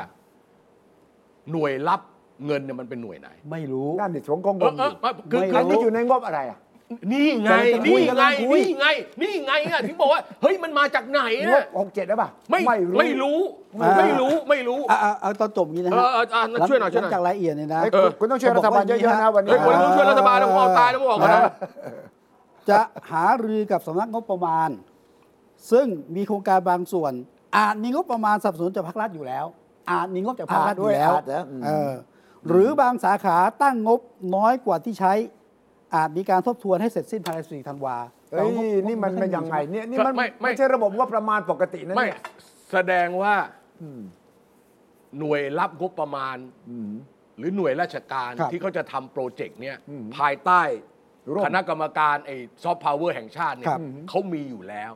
[1.51, 2.01] หน่วยรับ
[2.45, 6.59] เงินเนี่ยมันเป็นหน่วยไหน ไม่รู้ นั่นดิผมก็งเอองเออไม่คือไม่ คือัอนนี้อยู่ในงบอะไรอะ
[7.11, 8.87] นี่ไง กำลังจะคุนี่ยไง กำลังคุย นี่ไง
[9.21, 13.39] นี่ไงอะถึงบอกว่า เฮ้ย มันมาจากไหนงอะบหกเจ็ดได้ป่ะไม่ ไม่รู้ ไม่รู้
[13.81, 21.41] อ่าไม่รู้ไม่รู้อะอะเอาตอนจบอย่างนี้นะเอฮะอเอออะหลังช่วยหน่อยช่วยหน่อย ลังจากรายละเอียดเนี่ยนะ เฮ้ยเออคุณต้องช่วยรัฐบาลเยอะๆนะวันนี้ เฮ้ยคนต้องช่วยรัฐบาลแล้วผมเอาตายแล้วผมบอกกันนะ
[22.69, 22.79] จะ
[23.11, 24.69] หารือกับสำนักงบประมาณ
[25.71, 27.13] ซึ่งมีโครงการบางส่วน
[27.57, 29.45] อาจมีงบประมาณสนับสนุนจากภาครัฐอยู่แล้ว
[29.91, 31.91] อาจมีงบจากภาครัฐอยู่แล้วอาจด้วยอาจนะอืมเออ
[32.47, 33.99] หรือบางสาขาตั้งงบ
[34.35, 35.13] น้อยกว่าที่ใช้
[35.95, 37.97] อาจมีการทบทวนให้เสร็จสิ้นภายในสี่ธันวา
[38.31, 42.19] เอ้ยแต่ว่างบนี่มันงบเป็นยังไงเนี่ยนี่มันไม่ไม่ไม่ใช่ระบบงบประมาณปกตินะไม่เนี่ย
[42.71, 43.35] แสดงว่า
[45.19, 46.37] หน่วยรับงบประมาณ
[47.37, 49.77] หรือหน่วยราชการครับที่เขาจะทำโปรเจกต์เนี่ย
[50.17, 50.61] ภายใต้
[51.33, 54.91] ร่วม คณะกรรมการไอ้ซอฟต์พาวเวอร์แห่งชาติเนี่คยรับเขามีอยู่แล้ว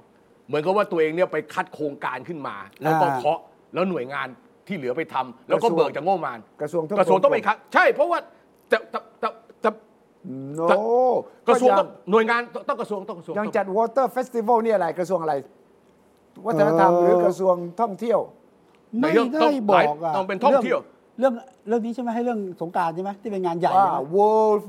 [0.48, 3.40] เหมือนกับว่าตัวเองเนี่ยไปคัดโครงการขึ้นมา แล้วก็อ่าเคาะ
[3.74, 4.28] แล้วหน่วยงาน
[4.68, 8.20] ที่เหลือไปทำแล้วก็เบิกจากงบประมาณกระทรวงกระทรวงต้องไปคัดใช่เพราะว่า
[8.72, 9.30] จะจะจะ
[9.64, 9.72] จะ
[10.56, 10.62] โน
[11.48, 15.34] กระทรวงยัต้องหน่วยงานต้องต้องกระทรวงต้องกระทรวงยังต้องจัด Water Festival นี่อะไรกระทรวงอะไร
[16.46, 18.20] วัฒนธรรมหรือกระทรวงท่องเที่ยว
[19.00, 20.80] ไม่เรื่องต้ได้องบอกอะต้องเป็นท่องเที่ยว
[21.20, 21.34] เรื่อง
[21.68, 24.60] เรื่องนี้ใช่ไหมให้เรื่องสงกรานต์ใช่ไหมที่เป็นงานใหญ่ว่าใช่ไหม World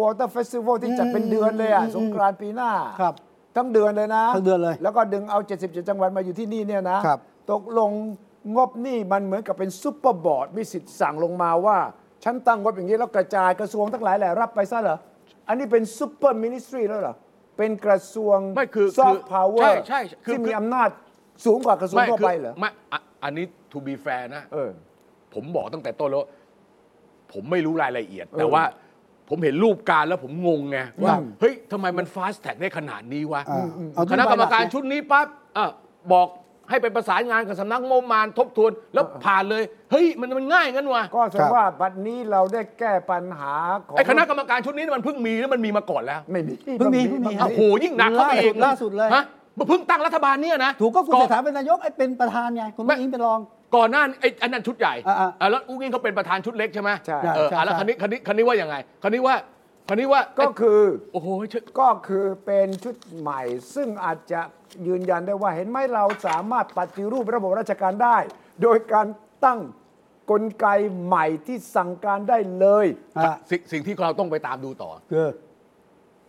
[0.00, 3.14] Water Festival ที่จัดเป็นเดือนเลยอะอืมสงกรานต์ปีหน้า ครับ
[3.56, 7.18] ทั้งเดือนเลยนะทั้งเดือนเลยแล้วก็ดึงเอา 77 จังหวัดมาอยู่ที่นี่เนี่ยนะครับ
[7.50, 7.90] ตกลง
[8.56, 11.78] งบนี่มันเหมือนกับเป็น super board มีสิทธิ์สั่งลงมาว่า
[12.24, 14.98] ฉันตั้งงบอย่างนี้แล้วกระจายกระทรวงทั้งหลายแหละรับไปซะเหรอ
[15.48, 17.14] อันนี้เป็น super ministry แล้วเหรอ
[17.58, 20.88] เป็นกระทรวงไม่คือซอฟคือต์พาวเวอใช่ร์ใช่คือ ที่มีคืออำนาจ
[21.44, 24.70] สูงกว่า กระทรวงไม่ทั่วคือไปเหรอ ไม่อะอันนี้ to be fair นะ เออ
[25.34, 26.24] ผมบอกตั้งแต่ต้นแล้ว
[27.32, 28.62] ผมไม่รู้รายละเอียดเออแต่ว่า
[29.28, 35.66] ผมเห็นรูปการแล้วผมงงไงว่าครับเฮ้ยทำไมมัน fast tag ได้ขนาดนี้วะอ่าเอาคณะกรรมการที่ชุดนี้ปั๊บอะ
[36.12, 36.28] บอก
[36.70, 43.54] ให้ไปประสานงานกับสำนักงบประมาณทบทวน แล้วผ่านเลย เฮ้ย มันมันง่ายงั้นวะก็แสดงว่าบัดนี้เราได้แก้ปัญหา
[43.88, 49.24] ของไอ้คณะกรรมการชุดนี้มันเพิ่งมีหรือมันมีมาก่อนแล้ว ไม่มีเพิ่งมีเพิ่งมีโอ้โหยิ่งหนักเข้าไปอีกล่าสุดเลยฮะ
[49.68, 53.40] เพิ่งตั้งรัฐบาลเนี่ยนะถูกก็คุณอนเศรษฐาเป็นนายกไอ้เป็นประธานไงคุณไม่ไม่อิงเป็นรอง
[53.74, 59.36] ก่อนหน้าไอ้อันนั้นชุดใหญ่อ่าอ่าอะแล้วอุ้งอิงเขาเป็นประธานชุดเล็กใช่ไหมใช่เออใช่ อะแล้วใช่คันนี้คันนี้คันนี้ว่ายังไงคันนี้ว่า
[59.88, 60.80] คันนี้ว่าก็คือ
[61.12, 63.40] โอ้โหเชื่อก็คือเป็นชุดใหม่
[63.74, 64.40] ซึ่งอาจจะ
[64.86, 68.16] ยืนยันได้ว่าเห็นไหมเราสามารถปฏิรูประบบราชการได้
[68.62, 69.06] โดยการ
[69.44, 69.60] ตั้ง
[70.30, 70.66] กลไก
[71.04, 72.86] ใหม่ที่สั่งการได้เลย
[73.18, 75.26] ฮะสิ่งสิ่งที่เราต้องไปตามดูต่อ คือ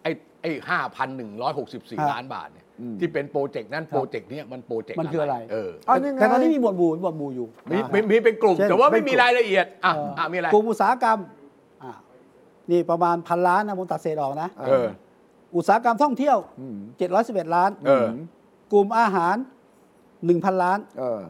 [0.03, 2.64] ไอ้ไอ้ห้าพันหนึ่งร้อยหกสิบสี่ฮะล้านบาทเนี่ย
[2.99, 11.19] ที่เป็นโปรเจกต์นั้นโปรเจกต์เนี้ยมันโปรเจกต์มันคืออะไรเอออันนี้ไงแต่ตอนนี้มีหมวดหมู่หมวดหมู่อยู่มีมีมีเป็นกลุ่ม เช่นแต่ว่าไม่มีเป็นกลุ่มรายละเอียดอะเอ่ออะมีอะไรกลุ่มอุตสาหกรรม
[11.83, 11.91] อ่า
[12.71, 14.88] นี่ประมาณพันล้านนะผมตัดเศษออกนะ เออ
[15.55, 16.38] อุตสาหกรรมท่องเที่ยว
[16.95, 18.07] 711 ล้าน เออ
[18.73, 19.35] กลุ่มอาหาร
[19.99, 21.21] 1,000 ล้าน เออ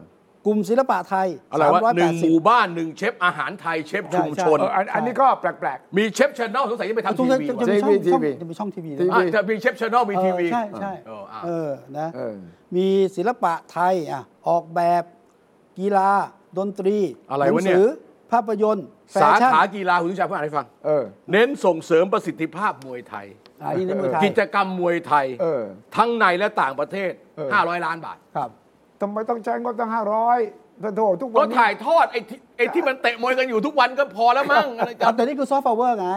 [0.46, 12.36] กลุ่มศิลปะไทยอะไรวะหนึ่งหมู่380บ้านหนึ่งเชฟอาหารไทยเชฟใช่ชุมชนเอออันอันนี้ก็แปลกมีเชฟชแนลสงสัยจะไปทำทุทีกท่านวีจะว่ะจะมีช่องทีวีจะมีช่องทีวีทีวีอะจะมีเชฟชแนลมีทีวีใช่ใช่เอออะเออนะเออ
[12.76, 15.04] มีศิลปะไทยอะออกแบบ
[15.78, 16.10] กีฬา
[16.58, 16.96] ดนตรี
[17.30, 17.86] อะไรหนัวะเนี่ยสือ
[18.32, 23.26] ภาพยนตร์แฟสาชั่นขากีฬาคุณผู้ชายผู้อ่านให้ฟังเออเน้นส่งเสริมประสิทธิภาพมวยไทย
[23.62, 25.62] อ่านี่ในเมืองไทยกิจกรรมมวยไทยเออ
[25.96, 28.50] ทั้งในและต่างประเทศเออ500 ล้านบาทครับ
[29.00, 30.38] ทำไมต้องใช้งบตั้งห้าร้อย
[30.96, 36.10] โถทุกวัก็นนี้ถ่ายทอดไอ้ที่ไอ้ที่มันเตะมวยกันอยู่ทุกวันก็พอแล้วมั้งอะไรกันแต่นี่คือซอฟต์พาวเวอร์ไง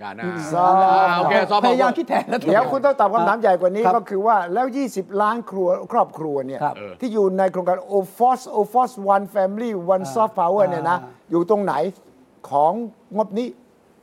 [0.00, 10.34] อย่านะซอฟต์อ่าโอเคซอฟต์พยายามคิดแทนแล้วเดี๋ยวคุณต้องตอบคำถามใหญ่กว่านี้ครับก็คือว่าแล้ว 20 ล้านครัวครอบครัวเนี่ยครับที่อยู่ในโครงการ o f o s o f o s One Family One Soft
[10.40, 11.74] Power เนี่ยนะ อ่า อยู่ตรงไหน
[12.50, 12.72] ของ
[13.16, 13.48] งบนี้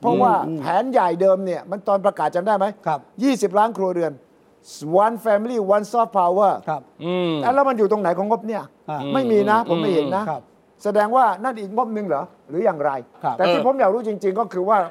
[0.01, 2.99] เพราะว่าแผนใหญ่เดิมเนี่ย มันตอนประกาศจำได้ไหมครับ
[3.53, 4.11] 20 ล้านครัวเรือน
[5.03, 10.41] One Family One Soft Power ครับอืมแล้วมันอยู่ตรงไหนของงบเนี่ยอ่าไม่มีนะ ผมไม่เห็นนะครับ
[10.83, 12.91] แสดงว่านั่นอีกงบหนึ่งเหรอ หรืออย่างไร
[13.23, 14.81] ครับแต่ที่เออผมอยากรู้จริง ๆ ก็คือว่าง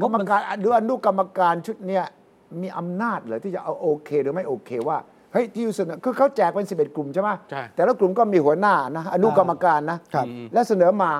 [0.00, 2.04] กรบรมัมนการหรืออนุกรรมการชุดเนี้ย
[2.62, 4.98] มีอำนาจเหรอที่จะเอาโอเค หรือไม่โอเคว่า
[5.32, 11.12] เฮ้ยที่เสนอคือเขาแจกเป็น 11 กลุ่มใช่ไหมใช่แต่ละกลุ่มก็มีหัวหน้านะอนุกรรมการนะครับและเสนอมา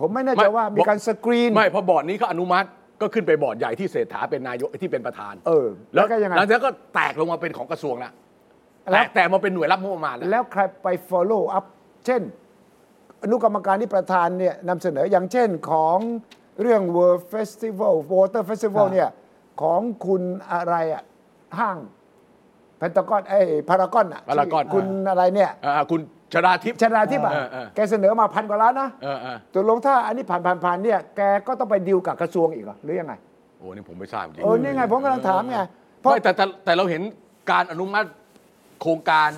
[0.00, 2.66] ผมไม่แน่ใจว่ามีการสกรีน ไม่เพอบอร์ดนี้เขาอนุมัติ
[3.00, 8.12] ก็ขึ้นไปบอร์ดใหญ่ที่เศรษฐาเป็นนายกที่เป็นประธาน เออ แล้แล้ววก็ยังไงหลังจากนั้นก็แตกลงมาเป็นของกระทรวงแล้ว
[8.92, 11.64] แล้แต่วแต่มาเป็นหน่วยรับงบประมาณแล้ว แล้วใครไป follow up
[12.06, 12.22] เช่น
[13.22, 15.98] อนุกรรมการที่ประธานเนี่ยนำเสนออย่างเช่นของ
[16.62, 19.10] เรื่อง World Festival Water Festival ครับ เนี่ย
[19.62, 21.02] ของคุณอะไรอะ
[21.58, 21.78] ห้าง
[22.78, 26.00] เพนตากอนไอ้พารากอนอะ Paragon ที่คุณอะไรเนี่ย อ่าคุณ
[26.32, 33.14] ชราทิพย์ ชนาทิพย์อะเออเออ แกเสนอมาพันกว่าล้านนะเออเออตกลงถ้าอันนี้ผ่านผ่านผ่านเนี่ยแกก็ต้องไปดีลกับกระทรวงอีกเหรอหรือยังไง
[33.58, 35.58] โอ้นี่ผมไม่ทราบจริง เออนี่ไงผมกำลังถามไง
[36.00, 37.02] เพราะ ไม่แต่แต่แต่เราเห็น
[37.50, 38.08] การอนุมัติ
[38.80, 39.28] โครงการ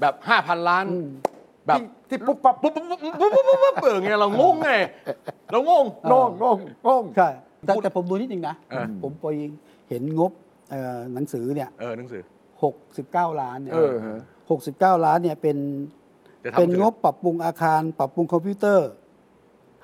[0.00, 0.84] แบบ 5,000 ล้าน
[1.66, 4.70] แบบที่ที่ปุ๊บปั๊บ ปุ๊บปุ๊บปุ๊บปุ๊บปุ๊บปุ๊บปุ๊บเปิดไงเรางงไง
[5.52, 7.28] เรางงงงงงงงใช่
[7.66, 9.24] แต่แต่ผมดูนิดนึงนะ เออ ผมไป
[9.88, 10.32] เห็นงบ
[10.70, 12.22] เอ่อหนังสือเนี่ยเออหนังสือ
[12.82, 14.20] 69 ล้านเนี่ยเออฮะ
[14.58, 16.05] 69 ล้านเนี่ยเป็นจะทำ
[16.58, 18.88] เป็นงบปรับปรุงอาคาร ปรับปรุงคอมพิวเตอร์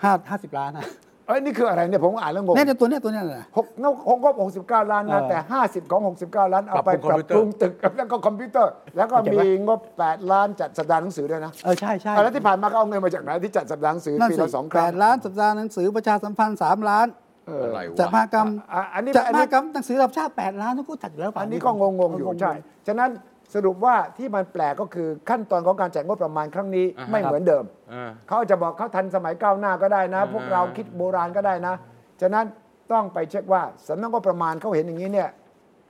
[0.02, 0.86] ห้าห้าสิบล้านนะ
[1.26, 17.06] เอเอ้ยนี่คืออะไรเนี่ยผมอ่านแล้วงงเนี่ยตัวเนี้ยตัวเนี้ยนะหกงบหกงบหกสิบเก้าล้านนะเออแต่ห้าสิบของหกสิบเก้าล้านเอาไปปรับปรุงปรับคอมพิวเตอร์ปรุงตึกแล้วก็คอมพิวเตอร์ แล้วก็เข้าใจไหมมีงบแปดล้านจัดสัปดาห์หนังสือด้วยนะเออใช่ใช่อะแล้วที่ผ่านมาก็เอาเงินมาจากไหนที่จัดสัปดาห์หนังสือนั่นปีสิละสองคแปรั้งดล้านสัปดาห์หนังสือประชาสัมพันธ์สามล้าน
[17.46, 22.52] เอออะไรจัดวะมหกรรมอะอันนี้จัดอันมนี้หกรรมหนังสือระดับชาติแปดล้านต้องพูดจัดอยู่แล้วเปล่าอันนี้ก็งงๆอยู่ใช่
[22.86, 23.10] ฉะนั้น
[23.54, 31.74] สรุปว่าที่มันแปลกก็คือขั้นตอนของการแจกงบประมาณครั้งนี้อ่าฮะไม่เหมือนเดิมอ่าเขาจะบอกเขาทันสมัยก้าวหน้าก็ได้นะอ่าพวกเราคิดโบราณก็ได้นะ
[32.20, 32.44] ฉะนั้น
[32.92, 35.28] ต้องไปเช็คว่าสำนักงบประมาณเขาเห็นอย่างนี้เนี่ย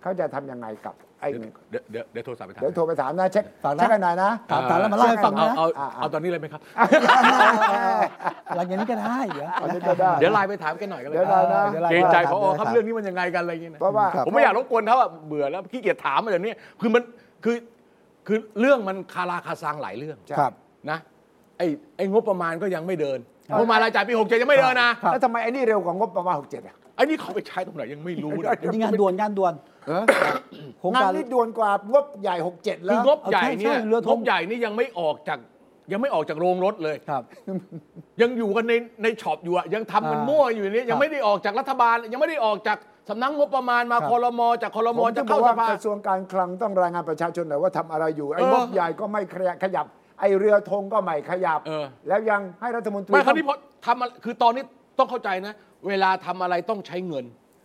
[0.03, 1.31] เขาจะทำยังไงกับไอ้
[1.71, 6.61] เดี๋ยวเดี๋ยวเดี๋ยวโทรศัพท์ไปถามเดี๋ยวโทรไปถามนะเช็คฝากนะเช็คกันหน่อยนะถามถามแล้วมาเล่าให้ฟังเอานะเอาอ่าเอาตอนนี้เลยไหมครับ
[8.57, 17.03] หลังจากนี้ก็ได้เดี๋ยวอันนี้ก็ได้เดี๋ยวไลน์ไปถามแกันหน่อยก็เลยเดี๋ยวได้นะเดี๋ยวไลน์เกรงใจถามพอครับเดี๋ยวถามเรื่องนี้มันยังไงกันอะไรอย่างเงี้ยนะเพราะว่าผมไม่อยากรบกวนเขาอะเบื่อแล้วขี้เกียจถามอะไรแบบนี้คือมัน
[17.45, 17.57] คือ
[18.27, 20.53] คือเรื่องมันคาราคาซังหลายเรื่องครับ
[20.91, 20.99] นะ
[21.59, 23.19] ไอ้ไอ้งบประมาณก็ยังไม่เดิน
[23.57, 29.55] งบประมาณรายจ่ายปีหกเจ็ดยังไม่เดินนะครับแล้วทำไมไอ้นี่เร็วกว่างบประมาณหกเจ็ดอะไอ้นี่เขาไปใช้ตรงไหนยังไม่รู้นะนี่งานด่วนงานด่วน
[30.79, 35.39] โครงงานการนี้ด่วนกว่างบใหญ่หกเจ็ดคืแล้อวงบใหญ่เนี่ยใช่ใช่เรือธง งบใหญ่นี่ยังไม่ออกจาก
[35.93, 37.23] ยังไม่ออกจากโรงรถเลย ครับ
[38.21, 42.79] ยังอยู่กันในในช็อปอยู่อะยังทำกันอ่ามั่วอยู่อย่างนี้คยัรังบ ไม่ได้ออกจากรัฐบาลยังไม่ได้ออกจาก
[43.09, 49.23] สำนักงบประมาณมาครับ คอรมอจากคอรมผมอจะจะบอเข้ากสว่าภา กระทรวงการคลังต้องรายงานประชาชนหน่อยว่าทำอะไรอยู่ไอ้เอองบใหญ่ก็ไม่
[49.65, 49.87] ขยับ
[50.21, 54.63] ไอ้เรือธงก็ไม่ขยับ เออ แล้วยังให้รัฐมนตรีไม่คราวนี้พอทำอะไรคือตอนนี้
[54.99, 55.55] ต้องเข้าใจนะ
[55.89, 57.25] เวลาทำอะไรต้องใช้เงิน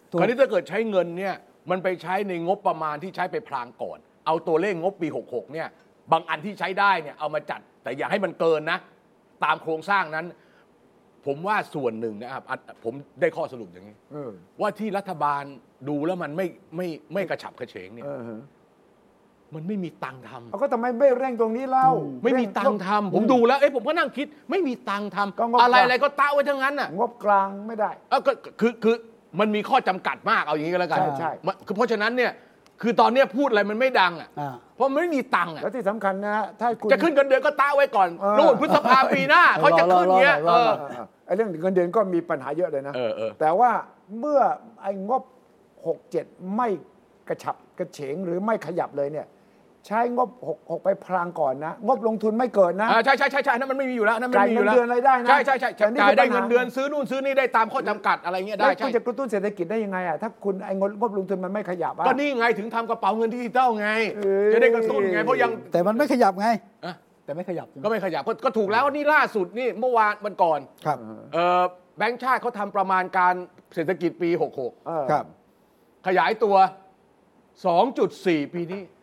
[0.09, 1.35] ถูก คราวนี้ถ้าเกิดใช้เงินเนี่ย
[1.69, 5.67] มันไปใช้ในงบประมาณที่ใช้ไปพลางก่อน เอาตัวเลขงบปี 66เนี่ย
[6.11, 8.79] บางอันที่ใช้ได้เนี่ยเอามาจัด แต่อย่าให้มันเกินนะ
[9.43, 10.25] ตามโครงสร้างนั้น
[11.25, 15.43] ผมว่าส่วนหนึ่งนะครับอะผมได้ข้อสรุปอย่างนี้ เออว่าที่รัฐบาล
[15.89, 18.41] ดูแล้วมันไม่ไม่ไม่กระฉับกระเฉงเนี่ย เออฮะ
[19.55, 21.87] มันไม่มีตังค์ทำเอาก็ทำไมไม่เร่งตรงนี้เล่า
[22.23, 28.95] ไม่มีตังค์ทำผมดูแล้วเอ้ยผมก็นั่งคิด ไม่มีตังค์ทก็งบำอะไรอะไรก็ตะไว้ทั้งนั้นน่ะงบกลางไม่ได้ เอ้าก็คือคือ
[29.39, 32.31] มันมีข้อจำกัดมากเอาอย่างนี้ก็แล้วกันใช่ใช่ มันคือเพราะฉะนั้นเนี่ย
[32.81, 43.71] คือตอนเนี้ยพูดอะไรมันไม่ดังอะอ่า เพราะมันไม่มีตังค์อะแล้วที่สำคัญนะถ้าคุณ จะขึ้นเงินเดือนก็ตะไว้ก่อนเออ นู่นพฤษภาปีหน้าเขาจะขึ้นเงี้ยรเออรอรออเออเออไอ้เรื่องเงินเดือนก็มีปัญหาเยอะเลยนะ เออเออ แต่ว่า
[44.19, 44.39] เมื่อ
[44.81, 45.23] ไอ้งบ
[45.89, 46.67] 67 ไม่
[47.27, 49.27] กระฉับกระเฉงหรือไม่ขยับเลยเนี่ย
[49.87, 66.47] ใช้งบ6 6ไปพลางก่อนนะ งบลงทุนไม่เกินนะ อ่าใช่ใช่ใช่ใช่นั่นมันไม่มีอยู่แล้วนั่นมันไม่มีอยู่แล้วจ่ายเงินเดือนอะไรได้นะใช่ใช่ใช่แต่นี่จ่ายได้เป็นปัญหา เงินเดือนซื้อนู่นซื้อนี่ได้ตามข้อจำกัดอะไรเงี้ยแล้วได้คุใช่ณจะกระตุ้นเศรษฐกิจได้ยังไงอะถ้าคุณไอ้งบงบลงทุนมันไม่ขยับอะ ก็นี่ไงถึงทำกระเป๋าเงินดิจิตอลไง เอ้ย จะได้กระตุ้นไงเพราะยัง แต่มันไม่ขยับไง
[66.85, 66.93] อะ
[67.25, 70.97] แต่ไม่ขยับก็ไม่ขยับก็ก็ถูกแล้วนี่ล่าสุดนี่เมื่อวานวันก่อนครับ
[71.33, 71.63] เอ่อ
[71.97, 73.33] แบงก์ชาติเขาทำประมาณการ
[73.75, 74.29] เศรษฐกิจปี
[74.87, 75.25] เออ ครับ
[75.65, 76.55] 66ขยายตัว
[77.73, 78.96] 2.4 ปีนี้ลด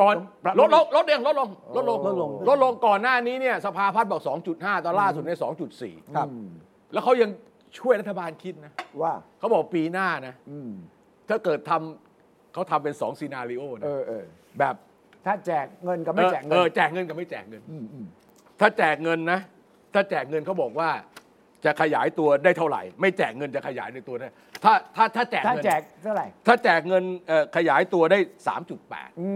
[0.00, 5.38] ก่อนปรับลดลงลดเองลดลงลดลงลดลงลดลงก่อนหน้านี้เนี่ยสภาพัฒน์บอก 2.5 ตอนล่าสุดในย
[5.76, 6.28] 2.4 ครับ
[6.92, 7.30] แล้วเขายัง
[7.78, 10.70] ช่วยรัฐบาลคิดนะว่าเขาบอกปีหน้านะอืม
[11.28, 14.24] ถ้าเกิดทำเขาทำเป็น2ซีนารีโอเอนะอเออ
[14.58, 14.74] แบบ
[15.26, 18.06] ถ้าแจกเงินกับไม่แจกเอเงิอนแจกเงินกับไม่แจกเงินมอืม
[18.60, 19.40] ถ้าแจกเงินนะ
[19.94, 20.90] ถ้าแจกเงินเขาบอกว่า
[21.64, 24.28] จะขยายตัวได้เท่าไหร่ ไม่แจกเงินจะขยายในตัวได้
[24.64, 28.18] ถ้าถ้าถ้าแจกถ้าเงินแจกเท่าไหร่ถ้าแจกเงินเอ่อขยายตัวได้
[28.68, 29.30] 3.8 อื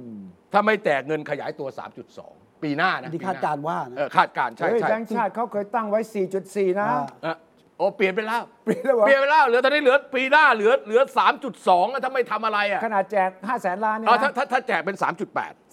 [0.00, 0.04] ม
[0.52, 1.68] ถ้าไม่แจกเงินขยายตัว
[2.14, 6.00] 3.2 ปีหน้านะที่ปีหคาดการณ์ว่านะ เออคาดการณ์ใช่เฮ้ยใช่แบงค์ชาติเขาเคยตั้งไว้
[6.40, 7.36] 4.4 นะ อ่า เออ
[7.78, 11.00] โอ้เปลี่ยนไปแล้ว เปลี่ยนแล้วเหรอ เปลี่ยนไปแล้วเหลือตอนนี้เหลือปีหน้าเหลือเหลือ
[11.48, 15.04] 3.2อะถ้าไม่ทำอะไรอะขนาดแจก 5 แสนล้านเนี่ยเอาถ้านะถ้าถ้าแจกเป็น 3.8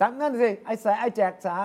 [0.01, 1.55] สามนั่นสิ ไอ้แสนไอ้แจกสา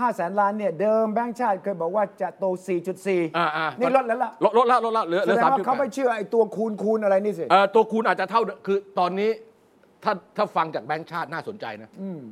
[0.00, 2.44] ห้าแสนล้านเนี่ยเดิมแบงค์ชาติเคยบอกว่าจะโต
[2.90, 9.30] 4.4อ่าอ่านี่ลดแล้วล่ะลดลดแล้วลดแล้วเหลือเหแสลือดงสามว่าจุดเขาไม่เชื่อไอ้ตัวคูณคูณอะไรนี่สิเอ่อตัวคูณอาจจะเท่าเดิมคือตอนนี้
[10.04, 12.22] ถ้าถ้าฟังจากแบงก์ชาติน่าสนใจนะอืม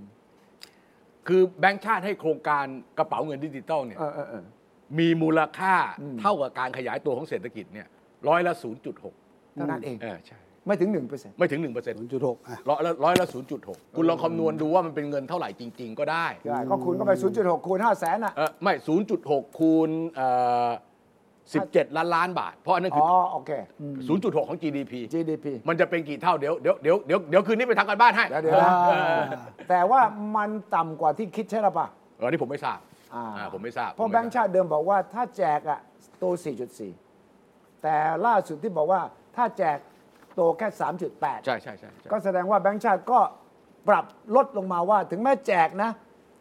[1.28, 2.66] คือแบงก์ชาติให้โครงการ
[2.98, 4.44] กระเป๋าเงินดิจิตอลเนี่ย เออเออเออ
[4.98, 7.86] มีมูลค่าอืมเท่ากับการขยายตัวของเศรษฐกิจเนี่ย
[8.28, 8.52] ร้อยละ
[9.04, 11.76] 0.6เท่านั้นเอง เออใช่ ไม่ถึง 1%ไม่ถึง1%ร้อย
[12.36, 13.26] 0.6อะละร้อยละ
[13.60, 18.74] 0.6 คุณลองคำนวณดูว่ามันเป็นเงินเท่าไหร่จริง ๆ ก็ได้ใช่ก็คูณเข้าไป 0.6 คูณ5แสนอะ เออไม่
[19.16, 20.28] 0.6 คูณเอ่
[20.68, 20.70] อ
[21.54, 23.82] 17 ล้านล้านบาท เพราะอันนั้นอ๋คืออ โอเคอ
[24.36, 29.22] 0.6 ของ GDP GDP มันจะเป็นกี่เท่าเดี๋ยวเดี๋ยวเดี๋ยวเดี๋ยวเดี๋ยวคืนนี้ไปทำกันบ้านให้เดี๋ยวเดี๋ยวนะอ่า
[29.68, 30.00] แต่ว่า
[30.36, 31.86] มันต่ำกว่าที่คิดใช่หรือเปล่า
[32.18, 32.78] เออนี่ผมไม่ทราบ
[33.14, 35.80] อ่า อ่าผมไม่ทราบเพราะแบงค์ชาติเดิมบอกว่าถ้าแจกอะ
[36.18, 36.24] โต
[37.04, 37.96] 4.4 แต่
[38.26, 39.00] ล่าสุดที่บอกว่า
[39.36, 39.78] ถ้าแจก
[40.34, 40.68] โตแค่
[41.10, 43.18] 3.8 ใช่ใช่ใช่ใช่ก็แสดงว่าแบงค์ชาติก็
[43.88, 44.04] ปรับ
[44.36, 45.90] ลดลงมาว่าถึงแม้แจกนะ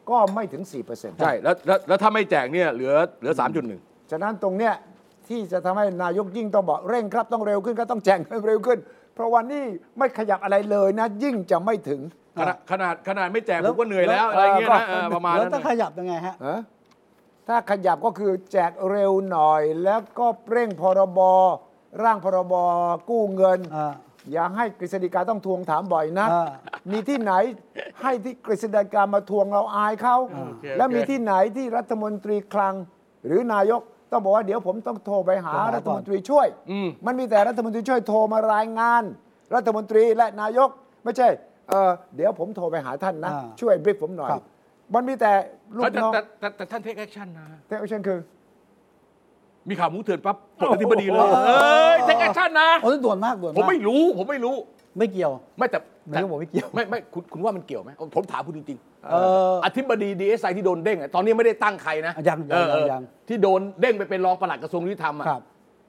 [0.10, 3.34] ก็ไม่ถึง 4%ใช่แล้วแล้วแล้วถ้าไม่แจกเนี่ยเหลือเหลือ
[3.72, 4.74] 3.1 ฉะนั้นตรงเนี้ย
[5.28, 8.80] ที่จะทำให้นายกยิ่งต้องบอกเร่งครับต้องเร็วขึ้นก็ต้องแจกให้เร็วขึ้น
[9.16, 9.64] เพราะวันนี้
[9.98, 12.02] ไม่ขยับอะไรเลยนะ ยิ่งจะไม่ถึง
[12.38, 16.60] ขนาดขนาดขนาดไม่แจกแล้ผวมก็เหนื่อยแล้วแล้วอะไรเงี้ยก็นะเออประมาณแล้วนั้นต้องขนะยับยังไงฮะฮะ
[17.48, 21.20] ถ้าขยับก็คือแจกเร็วหน่อย แล้วก็เร่งพรบ
[22.04, 22.54] ร่างพรบ
[23.10, 23.94] กู้เงิน อ่า
[24.32, 26.50] อย่าให้กฤษฎีกาต้องทวงถามบ่อยนะ อ่า
[26.92, 27.34] มีที่ไหน
[28.02, 32.74] ให้ที่กฤษฎีกามาทวงเราอายเขา โอเคแล้วมีโอเค ที่ไหนที่รัฐมนตรีคลัง
[33.26, 39.04] หรือนายกต้องบอกว่าเดี๋ยวผมต้องโทรไปหาโทรหาก่อนรัฐมนตรีช่วยอืมมันมีแต่รัฐมนตรีช่วยโทรมารายงาน
[39.56, 40.70] รัฐมนตรีและนายก
[41.04, 41.28] ไม่ใช่
[41.70, 44.44] เออเดี๋ยวผมโทรไปหาท่านนะ อ่าช่วย brief ผมหน่อย ครับ
[44.94, 45.32] มันมีแต่
[45.78, 48.20] ลูกแต่น้องแต่แต่แต่ท่าน take action นะ take action คือ
[49.70, 54.56] มีข่าวหมูเถื่อนปั๊บปลดอธิบดีเลยเอ้ย take acคชั่นนะ โอ้นี่ด่วนมากด่วนผมมากไม่รู้ผมไม่รู้
[54.98, 58.80] ไม่เกี่ยว ไม่แต่ไม่รู้บอกไม่เกี่ยว ไม่ไม่คุณคุณว่ามันเกี่ยวไหมผมถามคุณจริง
[59.12, 59.16] เอ
[59.52, 65.42] อๆอธิบดีดีเอสไอที่โดนเด้งอะตอนนี้ไม่ได้ตั้งใครนะยังยังเออเออยัง ที่โดนเด้งไปเป็นรองปลัดกระทรวงยุติธรรมอะ ครับ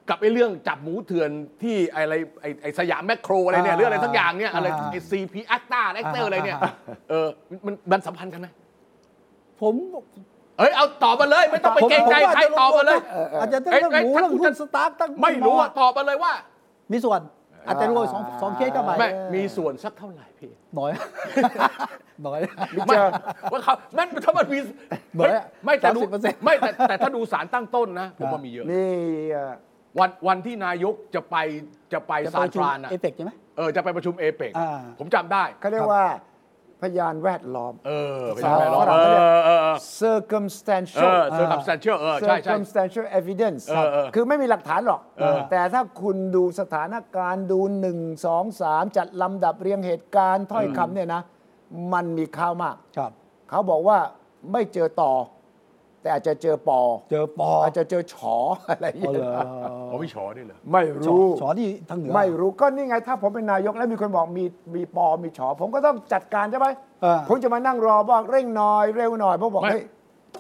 [0.08, 1.30] กับไอ้เรื่องจับหมูเถื่อน
[1.62, 6.72] ที่อะไรไอ้ไอ้สยามแมคโครอะไรเนี่ยอ่าเรื่องอะไรทั้งอย่างเนี่ยอะไรอ่าไอ้ซีพี Axtra Axtra อะไรเนี่ยอ่า
[7.10, 7.26] เออ
[7.66, 8.48] มันมันสัมพันธ์กันไหม
[9.60, 9.74] ผม
[10.60, 12.98] เอ้ยเอาตอบมาเลย ไม่ต้องไปเกรงใจใครตอบมาเลย
[13.40, 16.32] อาจจะเอ้ยเรื่องเอ้ยหมูถ้าเรื่องคุณหุ้นจะสตาร์ทตั้งไม่รู้อะตอบมาเลยว่า
[16.92, 17.20] มีส่วน
[17.66, 20.90] อาจจะรวยสองสองเคสก็ไปไม่มีส่วนสักเท่าไหร่พี่น้อย
[22.26, 22.40] น้อย
[22.86, 22.96] ไม่
[23.52, 24.58] ว่าเขามันถ้ามันมี
[25.18, 28.90] น้อยอะไม่แต่ดู30%ไม่แต่แต่ถ้าดูสารตั้งต้นนะผมว่ามีเยอะนี่
[29.32, 29.52] เอ่อ
[29.98, 31.36] วันวันที่นายกจะไป
[31.92, 36.04] จะไปจะซาไปนฟรานอะเอเปกใช่ไหมเออจะไปประชุมเอเปกอ่าผมจำได้เขาเรียกว่า
[36.82, 51.22] พยานแวดล้อม เออไปสาทำวไมหรอฝรั่งเอเขาเรียกอเออเออ circumstantial เออ circumstantial เออใช่ใช่ circumstantial evidence เออเออคือไม่มีหลักฐานหรอกเออแต่ถ้าคุณดูสถานการณ์ดูหนึ่งสองสามจัดลำดับเรียงเหตุการณ์ถ้อยคำเนี่ยนะ
[51.92, 53.12] มันมีข้าวมาก ครับ
[53.50, 53.98] เขาบอกว่า
[54.52, 55.12] ไม่เจอต่อ
[56.02, 58.36] แต่อาจจะเจอปอ เจอปออาจจะเจอฉอ
[58.70, 59.22] อะไรอย่างเอาเงี้เลย
[59.90, 66.66] อ๋อมีฉอด้วยเหรอไม่ชอรู้ชอที่ทางเหนือไม่รู้ก็นี่ไงถ้าผมเป็นนายกแล้วมีคนบอกมีมีปอมีฉอ ผมก็ต้องจัดการใช่ไหม
[67.02, 69.82] เออผมจะมานั่งรอบอกเร่งหน่อยเร็วหน่อยเพราะบอกไม่เฮ้ย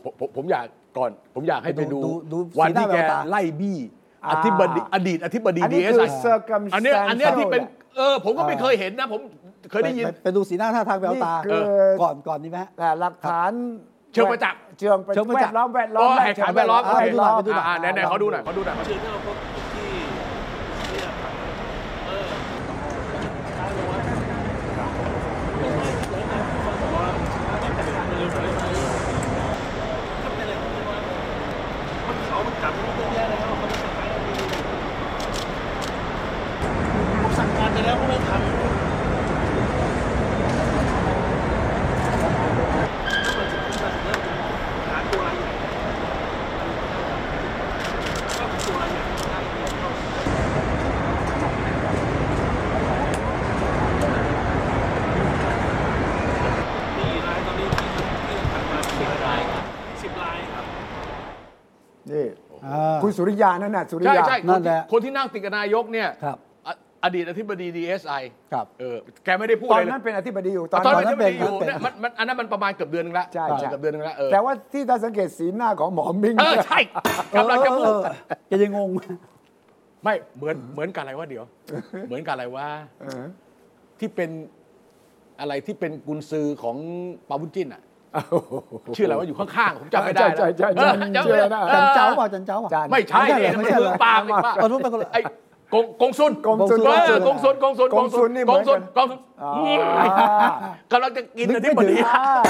[0.04, 0.64] ผมผมผมอยาก
[0.98, 3.78] ก่อนผมอยากให้ไปดูดูดูวันสีหน้าที่แกแววตาไล่บี้
[4.24, 7.62] อ่าอธิบดีอดีตอธิบดีอันดีนี้เอสคือไอ circumstantial อันเนี้ยอันเนี้ยที่เป็น
[7.96, 9.20] เออผมก็ไม่เคยเห็นนะ ผม
[9.70, 11.62] เคยได้ยินปปไปดูสีหน้าท่าทางแววตานี่คือ
[12.02, 13.50] ก่อนก่อนนี่ไหมฮะแต่หลักฐาน
[14.12, 19.36] เชิงประจักษ์ เชิงประเชิงประแวจักษ์ดล้อมแวดล้ออ๋มอให้ขายแวดล้อมเอาไปดูหน่อยไปดูหน่อยอ่าไหนไหนเขาดูหน่อยเขาดูหน่อยเชิญเข้าพบ
[19.74, 19.90] ที่
[20.90, 21.08] เนี่ย
[22.06, 22.24] เออ
[32.26, 34.46] เขามันจับมันเยอะแยะแล้วเขาไม่สั่งการอะไรเลย
[37.22, 38.40] ผมสั่งการไปแล้วก็ไม่ทำ
[44.88, 45.50] หาตัวอะไรใหญ่
[48.38, 49.38] ก็ตัวอะไรใหญ่ได้
[49.80, 49.88] ก็
[56.96, 57.88] นี่รายตอนนี้ที่
[58.26, 59.40] ที่ทำมาสิบราย
[60.02, 60.64] สิบรายครับ
[62.12, 62.26] นี่
[62.66, 68.14] อ่าคุณสุริยานั่นน่ะสุริใช่ยา ใช่นั่คนนแหที่ละ คนที่นั่งติดกับนายกเนี่ยครับอะอดีตอธิบดีดีเอสไอ
[68.52, 76.78] ครับ เออแกไม่ได้พูดตออะนไรเลยนั้นเป็นอธิบดีอยู่ตอนนั้นตอนนั้อธินบเป็นดีอยู่เป็นเนี่ยมันมันอันนั้นมันประมาณเกือบเดือนนึงแล้วใช่ใช่ เกือบเดือนนึงแล้วเออแต่ว่าที่ถ้าสังเกตสีหน้าของหมอมิงเออใช่
[77.36, 78.88] กำลังจะพูดเออเออเออแกยังงง
[80.02, 81.44] ไม่เหมือนเหมือนกับอะไรวะเดี๋ยว
[82.08, 82.66] เหมือนกับอะไรว่า
[83.00, 83.22] เออ
[83.98, 84.30] ที่เป็น
[85.40, 86.76] อะไรที่เป็นกุนซือของ
[87.28, 87.82] ปาบุญจินอะ
[88.96, 95.20] ชื่ออะไรว่าอยู่ข้างๆผมจำไม่ได้ใช่ใช่ใช่เออใช่จำไม่ได้เชื่อนะออจันเจ้าเปล่าจันเจ้าเปล่าจานไม่ใช่ไม่ใช่เหรอมันไม่ใช่มืเหรออปางอีกว่าเอารู้ไปคนละไอ้
[95.74, 99.52] กงกงซุนกงซุนเออกงซุนกงซุนกงซุนนี่เหมืกอนงซุนกันกงซุนอ๋อ
[100.92, 102.40] กำลังจะกินนึอกธิไม่บถึงดีใช่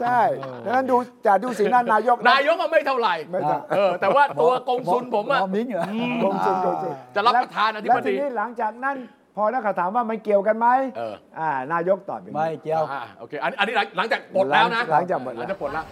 [0.00, 0.20] ใช่
[0.64, 5.84] ดังนั้นดูจะดูสีหน้านายกะนายกก็ไม่เท่าไหร่ไม่เท่าเออแต่ว่าตัวกงซุนผมอะหมิ้งเหรอ
[6.24, 8.96] กงซุนกงซุนจะรับประทานอธิบดีแล้วทีนี้หลังจากนั้น
[9.36, 15.84] พอนักข่าวถามว่ามันเกี่ยวกันไหมเออ อ่านายกตอบอย่างนี้ไม่เกี่ยว อ่าโอเคอันอันนี้หลังหลังจากปลดแล้วนะหลังจากหมดแล้ว หลังจากปลดแล้ว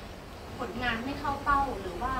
[0.61, 2.15] ผลงานไม่เข้าเป้าหรือว่า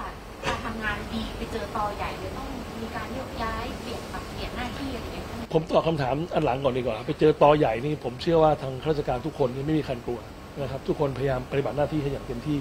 [0.47, 2.49] การทำงานดีไปเจอตอใหญ่เลยต้อง
[2.81, 10.21] มีการโยกย้ายเปลี่ยนปรับเปลี่ยนหน้าที่อะไรอย่างเงี้ย ผมตอบคำถามอันหลังก่อนดีกว่า ไปเจอตอใหญ่นี่ผมเชื่อว่าทางข้าราชการทุกคนนี่ไม่มีใครกลัว
[10.61, 12.61] นะครับ ทุกคนพยายามปฏิบัติหน้าที่ให้อย่างเต็มที่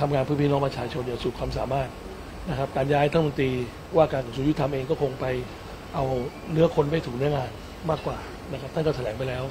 [0.00, 1.88] ทำงานเพื่อพี่น้องประชาชนอย่างสุดความสามารถ
[2.50, 3.50] นะครับ การย้ายท่านรัฐมนตรี
[3.96, 5.26] ว่าการกระทรวงยุติธรรมเองก็คงไป
[5.94, 6.04] เอา
[6.52, 7.50] เนื้อคนไปถูกเนื้องาน
[7.90, 8.16] มากกว่า
[8.52, 9.44] นะครับท่านก็แถลงไปแล้ว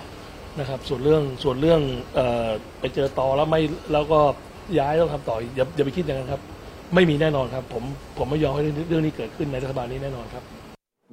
[0.59, 1.81] นะครับ ส่วนเรื่องส่วนเรื่อง
[2.15, 2.47] เอ่อ
[2.79, 3.61] ไปเจอตอแล้วไม่
[3.93, 4.19] แล้วก็
[4.79, 6.41] ย้ายต้องทำต่ออย่าอย่าไปคิดอย่างนั้นครับ
[6.95, 7.83] ไม่มีแน่นอนครับ ผม
[8.17, 10.43] ผมไม่ยอมให้เรื่องนี้เกิดขึ้นในรัฐบาลนี้แน่นอนครับ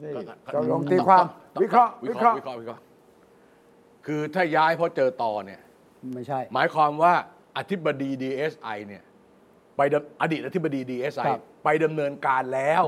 [0.03, 0.11] นี่
[0.53, 1.24] เราลองตีความ
[1.62, 2.82] วิเคราะห์วิวิเคเคราะราะห์ห์วิเคราะห์วิเคราะห์
[4.07, 5.61] คือถ้าย้ายเพราะเจอต่อเนี่ย
[6.14, 7.12] ไม่ใช่ หมายความว่า
[7.57, 9.03] อธิบดี DSI เนี่ย
[9.76, 12.82] ไปดำอดีตอธิบดี DSI ครับไปดำเนินการแล้ว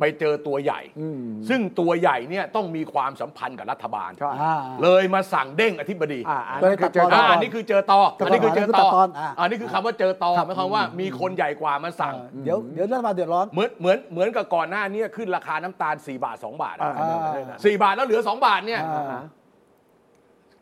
[0.00, 19.22] ไปเจอตัวใหญ่อืมซึ่งตัวใหญ่เนี่ยต้องมีความสัมพันธ์กับรัฐบาลใช่อ่าเลยมาสั่งเด้งอธิบดีอ่าอันก็เลนี้ยคือเจอตัดตอ่าอันนี้คือเจอตออันนี้คือเจอตอตัดตอนอ่าอันนี้คือคำว่าเจอตอครับหมายความว่ามีคนใหญ่กว่ามาสั่ง เดี๋ยวเดี๋ยวรัฐบาลเดือดร้อนเหมือนเหมือนเหมือนกับก่อนหน้านี้ขึ้นราคาน้ำตาล 4 บาท 2 บาทอะอ่าสี่บาทแล้วเหลือ 2 บาทเนี่ยอ่า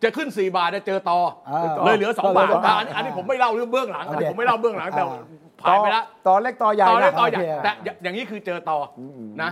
[0.02, 5.20] จะขึ้น 4 บาทจะเจอตออ่าเลยเหลือ 2 บาทก็เหลือสองบาทอ่าอันนี้อันนี้ผมไม่เล่าเรื่องเบื้องหลังโอเคผมไม่เล่าเบื้องหลังแต่อ่า
[5.62, 8.98] ผ่านไปแล้วต่อเล็กต่อใหญ่ตอเล็กนะตอใหญ่โอเคแต่อย่าอย่างนี้คือเจอตออ
[9.42, 9.50] นะ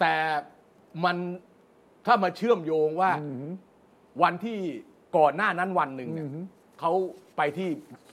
[0.00, 0.14] แต่
[1.04, 1.16] มัน
[2.06, 3.10] ถ้ามาเชื่อมโยงว่า
[4.22, 4.58] วันที่
[5.16, 6.28] ก่อนหน้านั้นวันหนึ่งเนี่ย
[6.80, 6.92] เขา
[7.36, 7.68] ไปที่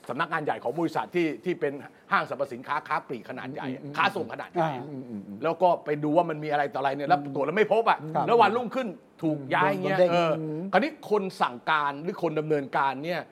[0.08, 1.72] สำนักงานใหญ่ของบริษัทที่ที่เป็น
[2.12, 8.88] ห้างสรรพสินค้าค้าปลีกขนาดใหญ่อะค้าส่งขนาดใหญ่อะอ่าแล้วก็ไปดูว่ามันมีอะไรต่ออะไรเนี่ยแล้วตรวจแล้วไม่พบอะครับแล้ววันรุ่งขึ้น
[9.22, 10.32] ถูกย้ายเงี้ยโดนเด้งเออ
[10.72, 13.26] คราวนี้คนสั่งการหรือคนดำเนินการเนี่ยเ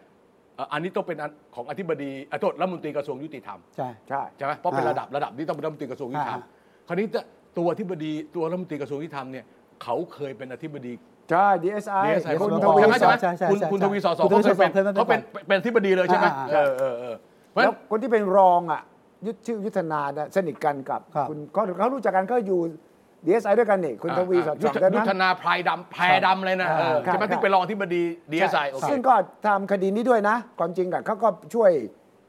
[0.59, 7.21] อ่ออันนี้ต้องเป็นอันของอธิบดีอะโทษรัฐมนตรีกระทรวงยุติธรรมใช่ใช่ใช่ไหมเพราะเป็นอ่าระดับระดับนี้ต้องเป็นรัฐมนตรีกระทรวงยุติธรรมอ่าคราวนี้จะ
[7.59, 9.45] ตัวอธิบดีตัวรัฐมนตรีกระทรวงยุติธรรมเนี่ย
[9.83, 10.93] เขาเคยเป็นอธิบดี
[11.31, 17.15] ใช่ DSI DSI คุณของทวีใช่ไหมใช่ไหมใช่ใช่คุณใช่คุณทวีสสคุณทวีเขาเคยเป็นสสเคยเป็นเขาเป็นเป็นอธิบดีเลยใช่ไหมอ่าเออเออเออ
[17.51, 18.83] เพราะฉะแล้นั้วนคนที่เป็นรองอะ
[19.27, 22.61] ยุทธชื่อยุทธนาเนี่ยสนิทกันกับครับณเขาเขารู้จักกันก็อยู่
[23.27, 28.03] DSI ด้วยกันนี่คุณทวีสอดยุส่ทองธกันยุทนะธนาพรายดำแพรดำเลยนะเออครับใช่ไหมครับที่เป็นรองอธิบดี
[28.33, 29.15] ดีเอสไอโอเคซึ่งก็
[29.47, 31.71] ทำคดีนี้ด้วยนะ ความจริงอะเขาก็ช่วย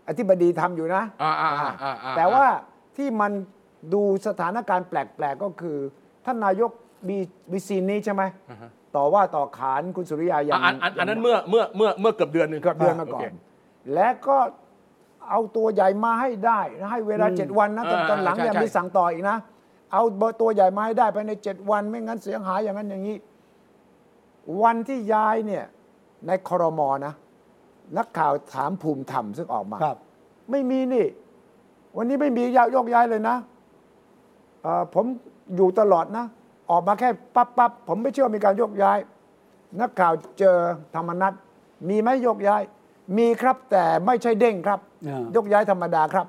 [0.08, 2.46] อธิบดีทำอยู่นะ อ่าอ่าอ่าอ่าอ่าแต่ว่า
[2.98, 3.32] ที่มัน
[3.94, 5.78] ดูสถานการณ์แปลก ๆ ก็คือ
[6.26, 6.72] ท่านนายก
[7.10, 7.18] มี
[7.52, 8.24] มีซีนนี้ใช่ไหม
[8.96, 13.34] ต่อว่าต่อขานคุณสุริยาอย่างอันอันอันนั้นเมื่อเมื่อเมื่อเมื่อเกือบเดือนหนึ่งเกือบเดือนมาก่อโคน
[13.94, 14.38] และก็
[15.30, 19.38] เอาตัวใหญ่มาให้ได้ให้เวลาเจ็ดวันนะตอนอ่าตอนหลังเนี่ยใช่ใช่ มีสั่งต่ออีกนะ
[19.96, 23.18] เอาเบอร์ตัวใหญ่มาให้ได้ภายในเจ็ดวัน ไม่งั้นเสียหายอย่างนั้นอย่างนี้
[24.62, 25.66] วันที่ย้ายเนี่ย
[26.28, 27.14] ในครมนะ
[27.98, 29.98] นักข่าวถามภูมิธรรมซึ่งออกมาครับ
[30.52, 31.06] ไม่มีนี่
[31.98, 33.36] วันนี้ไม่มียโยกย้ายเลยนะ
[34.62, 35.06] เอ่อผม
[35.56, 36.26] อยู่ตลอดนะ
[36.72, 38.98] ออกมาแค่ปั๊บปั๊บผมไม่เชื่อมีการโยกย้าย
[39.82, 40.58] นักข่าวเจอ
[40.96, 41.34] ธรรมนัต
[41.90, 42.62] มีไหมโยกย้าย
[43.18, 46.28] มีครับแต่ไม่ใช่เด้งครับอ่ายกย้ายธรรมดาครับ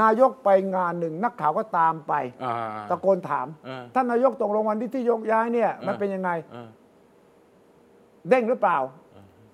[0.00, 2.12] นายกไปงานหนึ่งนักข่าวก็ตามไป
[2.44, 2.54] อ่า
[2.90, 6.68] ตะโกนถามอ่าท่านนายกตกลงวันที่ที่ยกย้ายเนี่ย มันอ่าเป็นยังไงอ่า
[8.28, 8.78] เด้งหรือเปล่า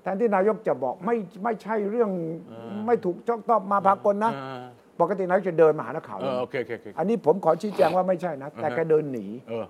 [0.02, 2.10] แทนที่นายกจะบอกไม่ไม่ใช่เรื่อง
[2.86, 4.64] ไม่ถูกจ้องต้องมาพากลนะอ่า
[5.00, 9.66] ปกตินายกจะเดินมาหานักข่าวเออโอเคโอเคโอเคอันนี้ผมขอชี้แจงว่าไม่ใช่นะ แต่อ่าฮะแกเดินหนีเออ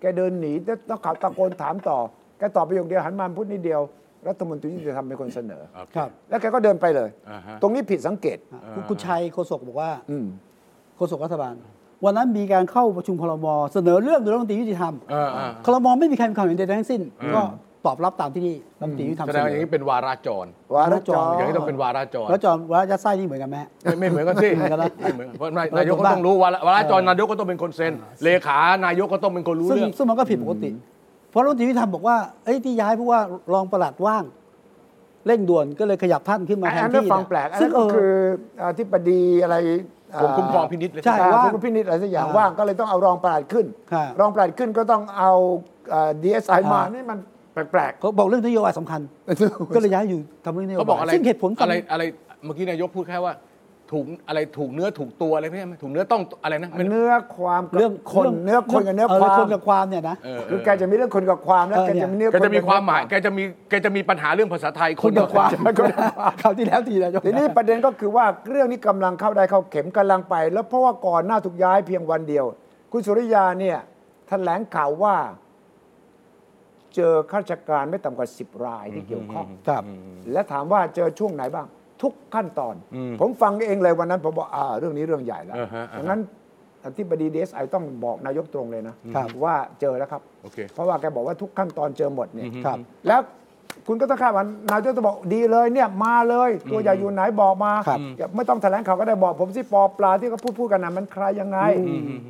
[0.00, 1.98] แกเดินหนีแล้วนักข่าวตะโกนถามต่อ
[2.38, 3.80] แกตอบประโยคเดียวหันมาพูดนิดเดียว
[4.28, 8.38] รัฐมนตรียุติธรรมเป็นคนเสนอโอเคครับ แล้วแกก็เดินไปเลย อ่าฮะ ตรงนี้ผิดสังเกต
[8.74, 10.26] คุณคุณชัยโฆษกบอกว่าอืม
[10.96, 11.54] โฆษกรัฐบาล
[12.04, 17.00] วันนั้นมีการเข้าประชุมคลมเสนอเรื่องโดยรัฐมนตรียุติธรรมเออเออคลมไม่มีใครมีความเห็นใดๆทั้งสิ้น
[17.36, 17.42] ก็
[17.86, 18.48] ตอบรับตามที่
[18.80, 27.92] รัฐมนตรียุติธรรมแสเสดงนว่าอย่างอนี้เป็นวาราจร วาระจร อย่างนี้ต้องเป็นวาราจร แล้วจอมว่ายัดไส้นี่เหมือนกันไหมฮะ ไม่ไม่เหมือนกันสิเหมือนกันนะไม่เหมือนเพราะนายนายกก็ต้องรู้วาระวาราจรนายกก็ต้องเป็นคนเซ็น
[28.24, 30.97] เลขานายกก็ต้องเป็นคนรู้ซึ่งเรื่อง ซึ่งมันก็ผิดปกติเพ
[31.38, 33.20] ราะรัฐมนตรียุติธรรมบอกว่าเอ้ยที่ย้ายเพราะว่า
[33.52, 34.24] รองประหลัดว่าง
[35.26, 38.14] เร่งด่วนก็เลยขยับท่านขึ้นมาแทอันนนั้นที่ฟังแปลกอันซึ่นั้งนก็เออ คือ
[38.66, 39.56] อธิบดีอะไร
[40.20, 45.32] กรมคุ้มครองพินิจเลยใช่ อ่าว่างคุณพินิจอะไรสักอย่างอ่าว่างก็เลยต้องเอารองประหลัดขึ้น ค่ะ รองประหลัดขึ้นก็ต้องเอา
[46.22, 47.18] ดีเอสไอมาอ่านี่นี่มัน
[47.72, 49.00] แปลกเขาบอกเรื่องนโยบายสำคัญ
[49.38, 52.02] ๆ ก็เลยย้ายอยู่ทำเรื่องนโยเขาบอกบายอะไรซึ่งเหตุผลอะไรอะไร
[52.44, 53.32] เมื่อกี้นายกพูดแค่ว่า
[53.92, 72.44] ถูกอะไรถูกเนื้อถูกตัวอะไรไม่ใช่ไหมถูกเนื้อต้องอะไรนะมันเนื้อความกับเรื่องคนเนื้อคนกับเนื้อความคนกับความเนี่ยนะเออคือแกจะมีเรื่องคนกับความแล้วเออแกเนี่ยจะมีเนื้อแกจะมีความหมายนแกจะมีแกจะมีปัญหาเรื่องภาษาไทยคนกับความคนกับความคราวที่แล้วทีนายกทีนี้ประเด็นก็คือว่าเรื่องนี้กำลังเข้าได้เข้าเข็มกำลังไป แล้วเพราะว่าก่อนหน้าถูกย้ายเพียงวันเดียว
[72.92, 73.78] คุณสุริยาเนี่ย
[74.28, 75.16] แถลงข่าวว่า
[76.96, 79.82] เจอข้าราชการไม่ต่ำกว่า10รายที่เกี่ยวข้องครับ
[80.32, 81.66] และถามว่าเจอช่วงไหนบ้าง
[82.02, 86.20] ทุกขั้นตอนอืมผมฟังเองเลยวันนั้นผมบอกอ่าเรื่องนี้เรื่องใหญ่แล้วอ่าฮะอ่าฮะดังนั้น
[86.84, 92.78] อธิบดีดีเอสไอต้องบอกนายกตรงเลยนะครับว่าเจอแล้วครับโอเคเพราะว่าแกบอกว่าทุกขั้นตอนเจอหมดเนี่ยครับ
[93.08, 93.20] แล้ว
[93.86, 101.58] คุณก็ต้องคาดว่านายกจะบอกดีเลยเนี่ยมาเลยตัวใหญ่อยู่ไหนบอกมาครับอย่าไม่ต้องแถลงข่าวก็ได้บอกผมสิปอปลาที่เขาพูดพูดกันนะมันใครยังไง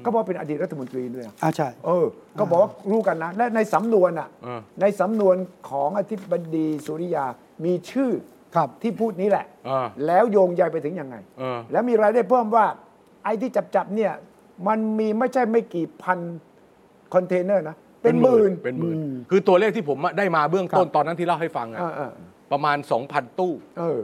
[0.02, 2.06] เขาบอกเป็นอดีตรัฐมนตรีด้วยนะอ่าใช่เออ
[2.38, 5.36] ก็บอกว่ารู้กันนะและในสำนวนอะอ่าในสำนวน
[5.70, 7.24] ของอธิบดีสุริยา
[7.64, 8.10] มีชื่อ
[8.54, 12.66] ครับที่พูดนี้แหละ อ่า แล้วโยงใยไปถึงยังไงอ่าแล้วมีรายได้เพิ่มว่า
[13.24, 14.12] ไอ้ที่จับจับๆเนี่ย
[14.68, 16.18] มันมีไม่ใช่ไม่กี่พัน
[17.14, 22.12] คอนเทนเนอร์นะ เป็นหมื่น เป็นหมื่นอืมคือตัวเลขที่ผมได้มาเบื้องต้นครับ ตอนนั้นที่เล่าให้ฟังอะเออเออ
[22.52, 22.76] ประมาณ
[23.08, 24.00] 2,000 ตู้ เออ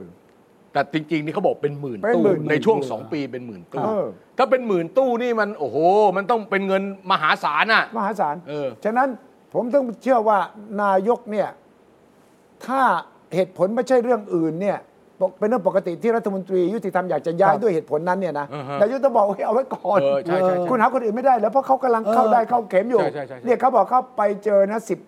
[0.72, 4.06] แต่จริงๆนี่เขาบอกเป็นหมื่นเป็นตู้หมื่นในช่วงตู้2ปีเป็นหมื่นตู้ เออ
[4.38, 5.76] ถ้าเป็นหมื่นตู้นี่มันโอ้โห
[6.16, 9.08] มันต้องเป็นเงินมหาศาลอะ มหาศาลเออ ฉะนั้น
[9.54, 10.38] ผมต้องเชื่อว่า
[10.82, 11.48] นายกเนี่ย
[12.66, 12.82] ถ้า
[13.36, 14.78] เหตุผลไม่ใช่เรื่องอื่นเนี่ย
[15.20, 24.98] ปกเป็นเรื่องปกติที่รัฐมนตรียุติธรรมอยากจะย้ายครับด้วยเหตุผลนั้นเนี่ยนะอ่าฮะนายกต้องบอกว่าเฮ้ยเอาไว้ก่อนเออใช่ใช่ใช่คุณหาคนอื่นไม่ได้ แล้วเพราะเขากำลังเข้าเออได้เข้าเข็มอยู่ใช่ใช่ใช่ใช่เนี่ยเขาบอกเขาไปเจอนะสิบ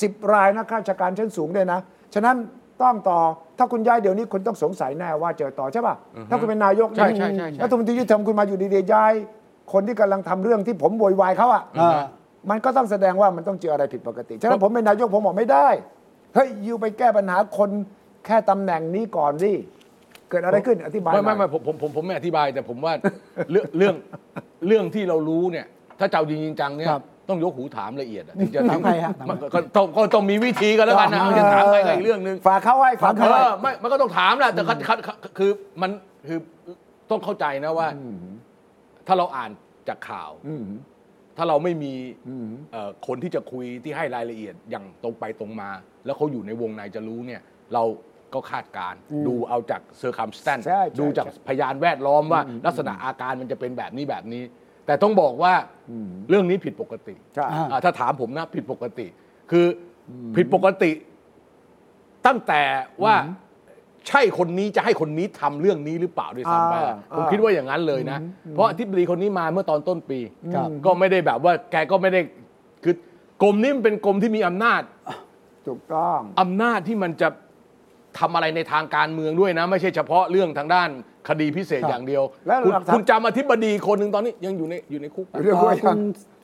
[0.00, 1.80] สิบรายนะข้าราชการชั้นสูงเลยนะ
[2.14, 2.36] ฉะนั้น
[2.82, 3.18] ต้องต่อ
[3.58, 5.94] ถ้าคุณย้ายเดี๋ยวนี้คุณต้องสงสัยแน่ว่าเจอต่อใช่ป่ะ
[6.30, 9.12] ถ้าคุณเป็นนายกใช่ใช่ใช่ใช่รัฐมนตรียุติธรรมคุณมาอยู่ดีๆย้าย
[9.72, 12.00] คนที่กำลังทำเรื่องที่ผมโวยวายเขาอะอ่า
[12.50, 15.68] มันก็ต้องแสดงว่ามันต้องเจออะไรผิดปกติฉะนั้นผมเป็นนายกผมบอกไม่ได้
[16.34, 17.70] เฮ้ยยูไปแก้ปัญหาคน
[18.26, 19.52] แค่ตำแหน่งนี้ก่อนดิ
[20.30, 22.92] เกิดอะไรขึ้นอธิบายไม่ไม่หน่ไม่อยผมผมผมผมไม่อธิบายแต่ผมว่า
[23.50, 23.94] เรื่องเรื่อง
[24.66, 25.66] เรื่องที่เรารู้เนี่ย
[25.98, 35.50] ถ้าเจ้าจริงๆจังเนี่ยครับต้องยกหูถามละเอียดอะถึงจะถามใครฮะถามใคร มันก็ก็ต้องก็ต้องมีวิธีกันแล้วกันนะมันจะถามใครก็อีกเรื่องหนึ่ง ฝากเขาไว้ฝากเอเขาไว้ อไม่มันก็ต้องถามแหละแต่คัดคัดคัดคือ
[35.82, 35.90] มัน
[36.28, 36.38] คือ
[37.10, 37.88] ต้องเข้าใจนะว่า
[39.06, 39.50] ถ้าเราอ่าน
[39.88, 40.64] จากข่าวอืม
[41.36, 41.92] ถ้าเราไม่มี
[42.28, 45.70] อืมเอ่อคนที่จะคุยที่ให้รายละเอียดอย่างตรงไปตรงมา
[46.04, 47.40] แล้วเขาอยู่ในวงในจะรู้เนี่ย
[47.74, 47.84] เรา
[48.34, 54.42] ก็คาดการณ์ดูเอาจาก circumstance ใช่ใช่ดูจากพยานแวดล้อมว่าลักษณะอาการมันจะเป็นแบบนี้แบบนี้
[54.86, 55.52] แต่ต้องบอกว่า
[56.28, 59.06] เรื่องนี้ผิดปกติใช่อ่าอ่าถ้าถามผมนะผิดปกติ
[59.50, 59.66] คือ
[60.08, 60.90] อผิดปกติ
[62.26, 62.62] ตั้งแต่
[63.04, 63.14] ว่า
[64.08, 68.18] ใช่คนนี้จะให้คนนี้ทำเรื่องนี้หรือเปล่าด้วยซ้ำไปอ่าผมอ่าคิดว่าอย่างนั้นเลยนะ
[68.50, 70.18] เพราะอธิบดีคนนี้มาเมื่อตอนต้นปี
[70.54, 72.20] ครับก็ไม่ได้แบบว่าแกก็ไม่ได้
[72.84, 72.94] คือ
[73.42, 74.82] กรมนี้มันเป็นกรมที่มีอำนาจ
[75.66, 77.28] ถูกต้อง อำนาจที่มันจะ
[78.18, 80.88] ทำอะไรในทางการเมืองด้วยนะ ไม่ใช่เฉพาะเรื่องทางด้าน
[81.28, 86.00] คดีพิเศษครับอย่างเดียว แล้วคุณหลักฐานคุณจำอธิบดีคนหนึ่งตอนนี้ยังอยู่ในอยู่ในคุกเรื่องเอ่อว่าคุณ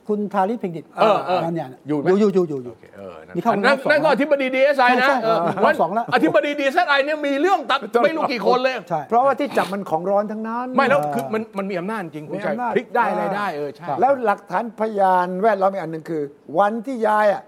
[0.07, 16.21] คุณทาริศเพ็งดิตเออเออนั่นเนี่ยอยู่ไหม อยู่อยู่อยู่อยู่โอเคเออนั่นนี่เข้านั่นรอบสองนั่นก็อธิบดีดีเอสไอใช่นะใช่เออรอบสองแล้ว อธิบดีดีเอสไอเนี่ยมีเรื่องตัดไม่รู้กี่คนเลย ใช่ เพราะว่าที่จับมันของร้อนทั้งนั้น ไม่แล้วคือมันมันมีอำนาจจริงคุณชัยมีอำนาจ พลิกได้อะไรได้เออใช่แล้วหลักฐานพยานแวดล้อมอีกอันหนึ่งคือ
[16.59, 17.43] วันที่ยายอะ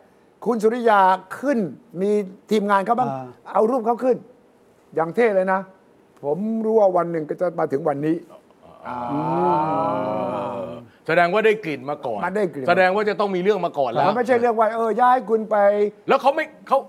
[0.46, 1.00] คุณสุริยา
[1.40, 1.60] ขึ้น
[2.02, 2.12] มี
[2.52, 4.18] ทีมงานเขาบ้าง อ่า เอารูปเขาขึ้น
[4.96, 5.60] อย่างเท่เลยนะ
[6.24, 8.16] ผมรู้ว่าวันหนึ่งก็จะมาถึงวันนี้
[11.08, 15.58] แสดงว่าได้กลิ่นมาก่อนมันได้กลิ่น แสดงว่าจะต้องมีเรื่องมาก่อนแล้ว มันไม่ใช่เรื่องว่าเออย้ายคุณไป
[16.08, 16.80] แล้วเขาไม่เขา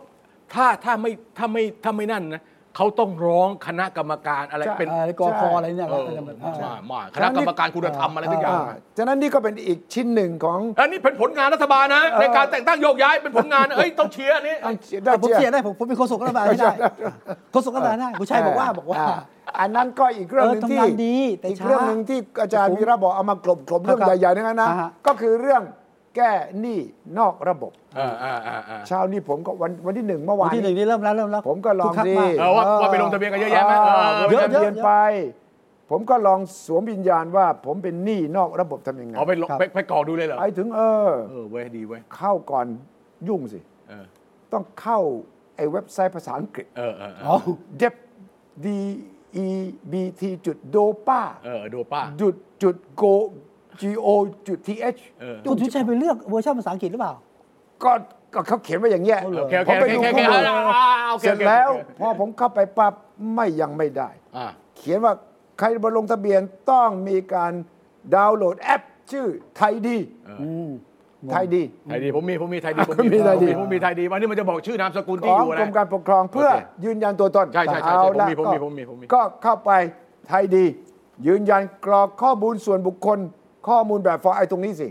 [0.54, 2.42] ถ้าถ้าไม่ถ้าไม่ถ้าไม่นั่นนะ
[2.76, 5.96] เขาต้องร้องคณะกรรมการอะไรใช่เป็นเอ่อกอคอะไรเนี่ยเอ
[6.28, 14.56] นะออ่ามามาคณะกรรมการคุณธรรมอะไรทุกอย่างอ่าฉะนั้นนี่ก็เป็นอีกชิ้นหนึ่งของอันนี้เป็นผลงานรัฐบาลนะ ในการแต่งตั้งโยกย้ายเป็นผลงานนะเอ้ยต้องเชียร์อันนี้
[15.04, 16.74] แต่ผมเชียร์ได้ผมผมเป็นโฆษกรัฐบาลให้ได้
[17.52, 18.98] โฆษกรัฐบาลได้คุณชัยบอกว่าบอกว่า
[19.60, 25.62] อันนั้นก็อีกเรื่องหนึ่งเออที่ทำงานดีแต่อีกช้าเรื่องหนึ่งที่อาจารย์วีระบอกเอามากลบกลบเรื่องครับใหญ่ๆนั้นนะอ่าฮะก็คือเรื่อง
[26.16, 26.78] แก้หนี้
[27.18, 34.92] นอกระบบ อ่าอ่าอ่าอ่าเช้านี้ผมก็วันวันที่หนึ่งเมื่อวัวานนที่หนึ่งนี่เริ่มแล้วเริ่มแล้วผมก็ลองคึคัดีมากเออว่าว่าไปลงทะเบียนกันเยอะแยะไหมเออเยอะเยอะเบียนไป
[35.90, 42.66] ผมก็ลองสวมวิญญาณว่า ผมเป็นหนี้นอกระบบทำยังไงเอาไปลงครับไปไปกรอกดูเลยเหรอไปถึงเออเออเว้ยดีเว้ยเข้าก่อน
[43.28, 44.04] ยุ่งสิ เออ
[44.52, 44.98] ต้องเข้า
[45.56, 47.48] ไอ้เว็บไซต์ภาษาอังกฤษ เออเออเออ๋ออ
[47.80, 47.94] dep
[48.64, 48.66] d
[49.44, 49.48] e
[49.92, 53.14] b t จุด dopa เออดูป้าจุดจุด go
[53.80, 54.08] g o
[54.46, 57.14] จุด t h เออคุณชัยไปเลือกเวอร์ชันภาษาอังกฤษหรือเปล่า
[57.84, 57.92] ก็
[58.34, 60.42] ก็เขาเขียนไว้อย่างเงี้ยเอาเหรโอเคโอผเคมโอไปเคดูโอเคข้อมูล
[60.74, 62.92] อ่าโอเคเสร็จโอเคแล้ว พอผมเข้าไปปั๊บ
[63.34, 64.46] ไม่ยังไม่ได้ อ่า
[64.76, 65.12] เขียนว่า
[65.58, 66.40] ใครมาลงทะเบียน
[66.70, 67.52] ต้องมีการ
[68.14, 69.96] ดาวน์โหลดแอป ชื่อไทยดี
[70.42, 70.70] อืม
[71.30, 79.70] ไทยดี ไทยดีผมมีผมมีไทยดีผมมีไทยดี ผมมีไทยดีวันนี้มันจะบอกชื่อนามสกุลขที่อองยู่กรนะ มการปกครองเพื่อโอเคยืนยันตัวตนใช่ใช่ใช่เอาผมละมีผมมี ก็ผมมีผมมีก็เข้าไป
[80.28, 80.64] ไทยดี
[81.26, 83.18] ยืนยันกรอกข้อมูลส่วนบุคคล
[83.68, 84.88] ข้อมูลแบบฟอร์ไอตรงนี้สิ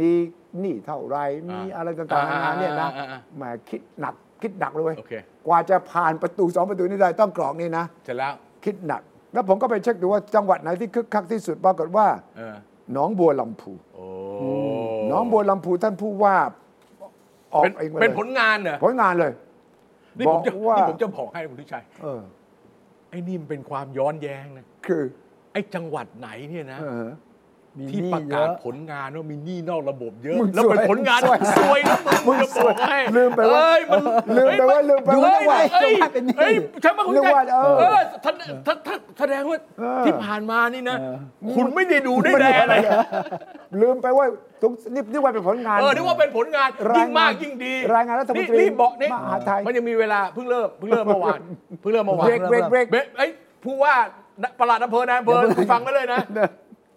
[0.00, 0.12] มี
[0.60, 1.18] หนี้เท่าไร
[1.50, 5.12] มีอะไรต่างๆนานาเนี่ยนะอ่าอ่าอ่าแหมคิดหนักคิดหนักเลยเว้ยโอเค
[5.46, 8.32] กว่าจะผ่านประตูสองประตูนี้ได้ต้องกรอกนี่นะเสร็จแล้ว
[8.64, 9.02] คิดหนัก
[9.32, 12.06] แล้วผมก็ไปเช็คดูว่าจังหวัดไหนที่คึกคักที่สุดปรากฏว่า
[12.36, 12.56] เออ
[12.92, 14.06] หนองบัวลำพูโอ้
[15.08, 16.36] หนองบัวลำพูท่านผู้ว่า
[17.54, 19.32] ออกเป็นเองมาเป็นเลยผลงานเหรอผลงานเลย
[20.18, 22.22] นี่ผมจะบอกว่านี่ผมจะบอกให้คุณทิชัยเออ
[23.10, 25.02] ไอ้นี่มันเป็นความย้อนแย้งนะคือ
[25.52, 27.27] ไอ้จังหวัดไหนเนี่ยนะเออมี
[27.90, 34.00] ที่หนี้ประเยกาศอะผลงานว่ามีหนี้นอกระบบเยอะมึงแล้วเป็นสวยผลงานสวยสวยนะมึงมึงจะสบวอยกให้ลืมไปว่าเอ้ยมัน
[34.36, 38.34] ลืมไปว่าลืมไปว่าเฮ้ยจังหวัดเฮ้ยเป็นหนี้เฮ้ยใช่ไหมคุณนึกว่าชัยเออเออท่าน
[38.66, 41.16] ท่านท่านแสดงว่าเออที่ผ่านมานี่นะเออ
[41.54, 42.92] คุณไม่ได้ดูได้ไม่แลได้อะไรอะไร
[43.82, 44.26] ลืมไปว่า
[44.62, 51.40] ตรงนี่นี่ว่าเป็นผลงาน เออนึกว่าเป็นผลงานรายงานยิ่งมากยิ่งดี รายงานรัฐมนตรีนี่บอกนี่มหาไทยมันยังมีเวลาเพิ่งเริ่มเพิ่งเริ่มเมื่อวาน
[51.80, 53.30] เพิ่งเริ่มเมื่อวานเบรกเบรกเบรกเบรกเอ้ย
[53.64, 53.94] ผู้ว่า
[54.60, 55.40] ประหลัดอำเภอนายอำเภอ
[55.72, 56.20] ฟังไว้เลยนะ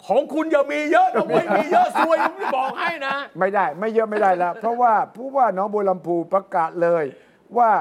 [0.07, 7.03] ของคุณอย่ามีเยอะนะเว้ยมีเยอะซวยผมจะบอกให้นะ ไม่ได้ไม่เยอะไม่ได้แล้ว เพราะว่าผู้ว่าหน้องบัวลำพูประกาศเลย
[7.57, 7.71] ว่า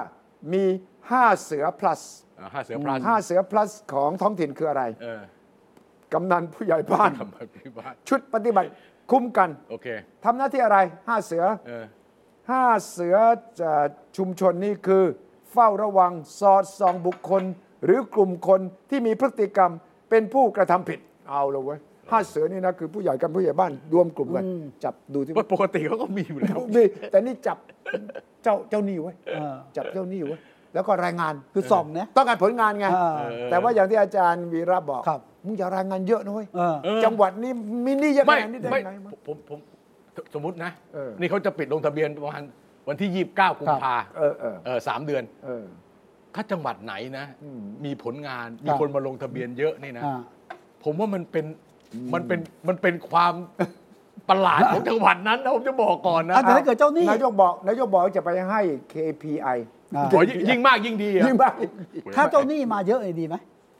[0.53, 0.65] มี
[1.05, 2.01] 5 เสือ plus
[2.41, 5.23] อ่าห้าเสือพลัส5เสือ plus ของท้องถิ่นคืออะไร เออ
[6.13, 8.69] กำนันผู้ใหญ่บ้าน ทำแบบนี้บ้านชุดปฏิบัติ
[9.11, 9.87] คุ้มกันโอเค
[10.25, 11.85] ทำหน้าที่อะไร 5 เสือ เออ
[12.35, 13.17] 5เสือ
[13.61, 13.73] จะ
[14.17, 15.05] ชุมชนนี่คือ
[15.53, 17.43] เฝ้าระวังสอดส่องบุคคล
[17.85, 18.61] หรือกลุ่มคน
[18.91, 19.73] ที่มีพฤติกรรม
[20.11, 21.01] เป็นผู้กระทำผิด
[21.31, 21.79] เอาเลยเว้ย
[22.11, 24.45] ห้าเสือนี่นะคือผู้ใหญ่กันผู้ใหญ่บ้านรวมกลุ่มกัน
[24.85, 27.59] จับดูที่ว่าปกติเขาก็มีอยู่แล้วนี่แต่นี่จับ
[28.43, 30.41] เจ้าเจ้าหนี้ไว้ยเออจับเจ้าหนี้ไว้ย
[30.75, 33.19] แล้วก็รายงานคือส่องนะต้องการผลงานไงอ่า
[33.51, 37.53] แต่ว่าอย่างที่อาจารย์วีระบอกครับมึงอย่ารายงานเยอะนะเว้ยเออเออจังหวัดนี้
[37.87, 39.59] มีหนี้เยอะขไม่นาดนี้ได้ไม่ไงวะผมผม
[40.35, 42.43] สมมตินะเออนี่เขาจะปิดลงทะเบียนประมาณ
[42.89, 45.65] วันที่29กุมภาเออเออเออสามเดือนเออ
[46.35, 50.21] ถ้าจังหวัดไหนนะอืมมีผลงานคมีรับคนมาลงทะเบียนเยอะนี่นะอ่า
[50.85, 51.45] ผมว่ามันเป็น
[52.15, 52.39] มันเป็น
[52.69, 53.35] มันเป็นความ
[54.29, 58.61] ประหลาดของจังหวัดนั้นนะผมจะบอกก่อนนะอะแต่ถ้าเกิดเจ้าหนี้นายกบอกนายกบอกว่าจะไปให้
[58.93, 59.59] KPI
[59.97, 61.53] อ่าโอ้ยยิ่งยิ่งมากยิ่งดีอะยิ่งมาก
[62.17, 63.37] ถ้าเจ้าหนี้มาเยอะเลยดีไหม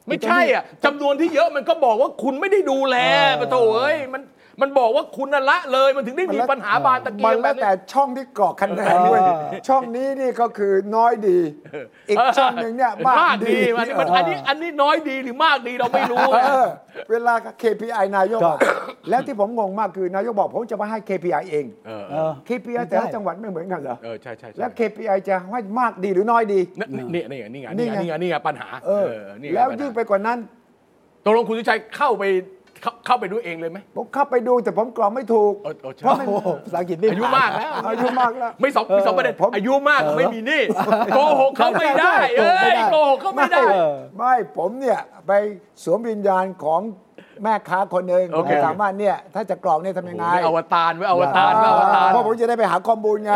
[0.09, 4.23] ไม่ใช่อะจำนวนที่เยอะมันก็บอกว่าคุณไม่ได้ดูแลเออปะโถเอ้ยมัน
[4.61, 11.39] มันบอกว่าคุณน่ะละเลยมันถึงได้มีปัญหาบานตะเกีมัยนงแบแล้วบนี้แต่ช่องที่กรอกคะแนนด้วยเออช่องนี้นี่ก็คือน้อยดี
[12.09, 16.69] อีกช่องหนึ่งเนี่ยมากมากดีดีมันมันอันนี้อันนี้น้อยดีหรือมากดีเราไม่รู้เออ
[17.11, 18.73] เวลา KPI นายกครับอะ
[19.11, 29.07] แล้วที่ผมงงมากคือนายกบอกผมจะมาให้ KPI เองเออเอเอออ KPI แต่ละจังหวัดไม่เหมือนกันเหรอเออใช่ใช่ใช่แล้ว KPI จะให้มากดีหรือน้อยดีนี่นี่นี่ไงนี่ไงนี่นี่ไงไงนี่ไงนี่ไงปัญหาเออ
[29.41, 30.39] นี่ไงแล้วปัญหายิ่งไปกว่านั้น
[31.25, 32.25] ตกลงคุณสุชัยเข้าไป
[32.83, 40.63] เข้าเข้าไปดูเองเลยไหม ผมเข้าไปดูแต่ผมกรอกไม่ถูก เออเออใช่ เพราะไม่โอ้โหภาษาอังกฤษไม่อายุมากแล้วอายุมากแล้ว ไม่สองไม่สองประเด็นผม อายุมากไม่มีหนี้
[41.15, 45.33] โกหกเขาไม่ได้ใช่ใช่เอ้ยโกหกเขาไม่ได้เออไม่ผมเนี่ยไป
[45.83, 46.83] สวมวิญญาณของ
[47.43, 53.35] แม่ค้าคนหนึ่งโอเคถามว่าเนี่ยถ้าจะกรอกเนี่ยทำยังไงโอ้โหนี่อวตารไว้อวตารไว้อวตาร เพราะผมจะได้ไปหาข้อมูลไง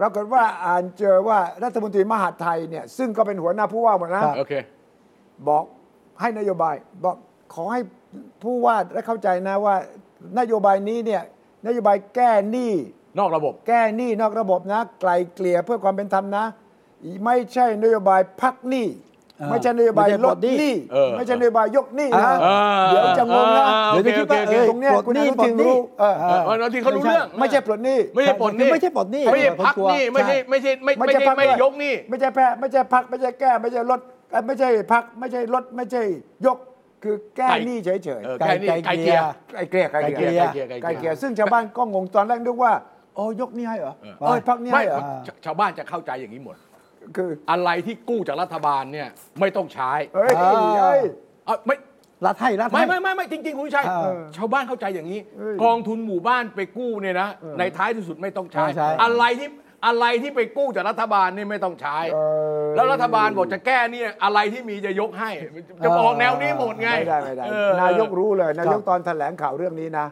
[0.00, 4.52] ปรากฏว่าอ่านเจอว่ารัฐมนตรีมหาดไทยเนี่ยซึ่งก็เป็นหัวหน้าผู้ว่าหมดนะ โอเค
[5.48, 5.64] บอก
[6.20, 7.16] ให้นโยบาย บอก
[7.54, 7.80] ขอให้
[8.42, 9.74] ผู้ว่าได้เข้าใจนะว่า
[10.38, 11.22] นโยบายนี้เนี่ย
[11.66, 12.72] นโยบายแก้หนี้
[13.18, 16.44] นอกระบบ แก้หนี้นอกระบบนะ ไกลเกลี่ยเพื่อความเป็นธรรมนะ
[17.24, 18.86] ไม่ใช่นโยบายพักหนี้
[19.40, 22.48] อ่าไม่ใช่นโยบายไม่ใช่ลปลดดหนี้หนี้เออไม่ใช่นโยบายยกหนี้นะเอ
[22.88, 34.00] เดี๋ยวจะงงนะเออเดี๋ยวจะคิดว่าโอเคเออตรงเนี้ยปลดคุณหนี้อนุปลทิดนหนี้รู้เออเออวันที่เขารู้เรื่องไม่ใช่ปลดหนี้ไม่ใช่ปลดหนี้คือไม่ใช่ปลดหนี้ไม่ใช่พักหนี้ไม่ใช่ไม่ใช่ไม่ไม่ใช่พักไม่ด้วยยกหนี้ไม่ใช่แพ้ไม่ใช่พักไม่ใช่แก้ไม่ใช่ลด
[34.30, 36.02] เอ่อไม่ใช่พักไม่ใช่ลดไม่ใช่
[36.46, 36.58] ยก
[37.02, 39.20] คือแก้ไก่หนี้เฉยเออๆไก่นี่ไก่เกลีย
[39.54, 42.72] ไก่เกลี่ยไก่เกลี่ยไก่เกลี่ยไก่เกลี่ยซึ่งชาวบ้านก็งงตอนแรกนึกว่า
[43.14, 46.56] โอ้ยกหนี้ให้เหรอเออเอ้ยพักหนี้ไม่ให้เหรอชชาวบ้านจะเข้าใจอย่างนี้หมด
[47.16, 49.08] คืออะไรที่กู้จากรัฐบาลเนี่ย
[49.40, 51.00] ไม่ต้องใช้เอ้ยอ่าเอ้ย
[51.46, 51.76] เอาไม่
[52.26, 57.28] รัฐให้รัฐไม่ให้ ไม่ไม่ไม่จริงๆคุณชัยเออชาวบ้านเข้าใจอย่างนี้ เอ้ยกองทุนหมู่บ้านไปกู้เนี่ยนะ
[57.58, 59.48] ในท้ายที่สุดไม่ต้องใช้ ไม่ใช้ อะไรที่
[59.86, 62.18] อะไรที่ไปกู้จากรัฐบาลนี่ไม่ต้องใช้เอ
[62.64, 65.30] อแล้วรัฐบาลบอกจะแก้เนี่ยอะไรที่มีจะยกให้
[65.84, 70.06] จะออกแนวนี้หมดไง ไม่ได้ไม่ได้ เออ นายกรู้เลย นายกตอนแถลงข่าวเรื่องนี้นะ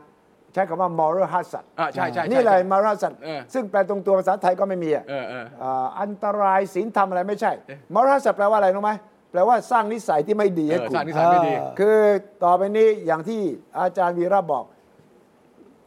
[0.52, 7.52] ใช้คำว่า moral hazard อ่าใช่ใช่ใช่นี่เลย moral hazard เออซึ่งแปลตรงตัวภาษาไทยก็ไม่มีอะเออเอออ่าอันตรายศีลธรรมอะไรไม่ใช่
[7.94, 8.92] moral hazard แปลว่าอะไรรู้ไหม
[9.32, 11.96] แปลว่าสร้างนิสัยที่ไม่ดีเอให้อคุสร้างณนิสัยไม่ดีเออคือ
[12.44, 13.40] ต่อไปนี้อย่างที่
[13.80, 14.64] อาจารย์วีระบอก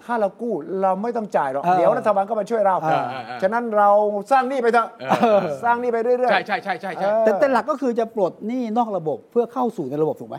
[0.09, 3.03] ถ้าเรากู้เราไม่ต้องจ่ายหรอกเออเดี๋ยวรัฐบาลก็มาช่วยเราเออ
[3.41, 3.89] ฉะนั้นเรา
[4.31, 10.37] สร้างหนี้ไปเถอะเออสร้างหนี้ไปเรื่อยๆ ใช่ใช่ใช่ใช่ใช่เออแต่แต่หลักก็คือจะปลดหนี้นอกระบบเพื่อเข้าสู่ในระบบถูกไหม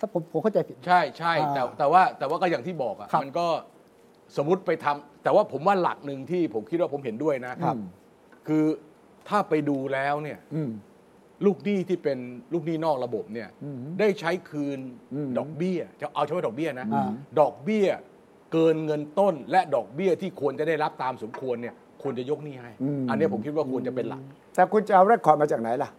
[0.00, 3.46] ถ้าผมผมเข้าใจผิด ใช่ใช่แต่อ่าแต่ว่าแต่ว่าก็อย่างที่บอกอะครับมันก็
[4.36, 7.76] สมมติไปทำแต่ว่าผมว่าหลักหนึ่งที่ผมคิดว่าผมเห็นด้วยนะครับ
[8.48, 8.64] คือ
[9.28, 10.70] ถ้าไปดูแล้วเนี่ยอืม
[11.46, 12.18] ลูกหนี้ที่เป็น
[12.52, 14.78] ลูกหนี้นอกระบบเนี่ยอืมได้ใช้คืน
[15.14, 17.10] อืมดอกเบี้ยจะเอาเฉพาะดอกเบี้ยนะอ่า
[17.40, 17.86] ดอกเบี้ย
[18.52, 22.70] เกินเงินต้นและดอกเบี้ยที่ควรจะได้รับตามสมควรเนี่ยควรจะยกหนี้ให้
[23.08, 24.22] อันเนี้ยผมคิดว่าควรจะเป็นหลัก
[24.54, 25.90] แต่คุณจะเอาเรคคอร์ดมาจากไหนล่ะ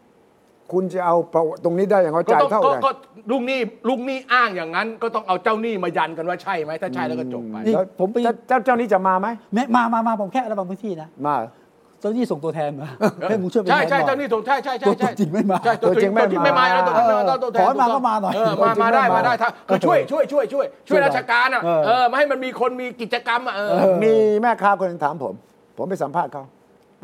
[0.73, 2.91] คุณจะเอาประวัติตรงนี้ได้อย่างไรก็จ่ายต้องเท่าก็ไหร่ก็
[3.31, 12.87] ลูกหนี้ลูกหนี้อ้างอย่างนั้น ก็ต้องเอาเจ้าหนี้มายันกันว่าใช่ไหมถ้าใช่แล้วก็จบไป นี่แล้วผมไป เจ้าเจ้าเจ้านี้จะมาไหมแม่มามามาผมแค่ระบางพื้นที่นะ มาเจ้าหนี้ส่งตัวแทนมา
[13.29, 23.69] ให้มึงช่วยเป็นใช่แทนใช่หน่อยเจ้าหนี้ถูกใช่ใช่ใช่ตัวใช่จริงไม่มาใช่ตัวจริงตัวจริงไม่ไม่มามาแล้วตัวจริงไม่มาแล้วตัวแทนขอให้มาก็มาหน่อยเออมามาได้มาได้ถ้าคือช่วยช่วยช่วยช่วยช่วยราชการอะเออเออไม่ให้มันมีคนมีกิจกรรมอะเออ
[24.03, 25.33] มีแม่ค้าคนหนึงถามผม
[25.77, 26.43] ผมไปสัมภาษณ์เขา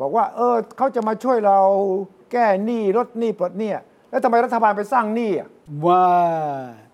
[0.00, 1.58] บอกว่า เออเขาจะมาช่วยเรา
[2.32, 5.48] แก้หนี้ลดหนี้ปลดหนี้อะแล้วทำไมรัฐบาลไปสร้างหนี้อะ
[5.86, 6.04] ว่า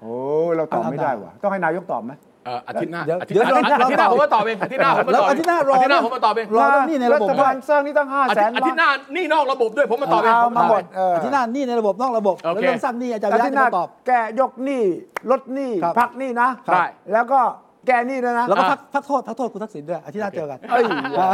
[0.00, 0.14] โอ้
[0.56, 14.82] เราตอบไม่ได้ว่ะต้องให้นายกตอบไหมเอออาทิตย์หน้าเดี๋ยวอาทิตย์หน้าเดี๋ยวอาทิตย์หน้าเราผมมาตอบเองอาทิตย์หน้าผมมาแล้วตอบอาทิตย์หน้ารออาทิตย์หน้านะผมมาตอบเองรอแล้วนี่ในระบบรัฐบาลสร้างหนี้ตั้งห้าอาแสทิตนย์อาทิตย์หน้านี่นอกระบบด้วยผมมาตอบเองเอาผมมาหมดตอบเอออาทิตย์หน้านี่ในระบบนอกระบบโอแล้วเคเรื่องสร้างหนี้อาจารย์อาวิทิระตย์หน้าจะตอบแก้ยกหนี้
[15.30, 17.40] ลดหนี้ครับพักหนี้นะได้แล้วก็
[17.86, 20.84] แก้หนี้ด้วยนะแล้วก็อะพักพักโทษพักโทษคุณทักษิณด้วยอาทิตย์หน้าเจอกันเอ้ย
[21.18, 21.30] อ่า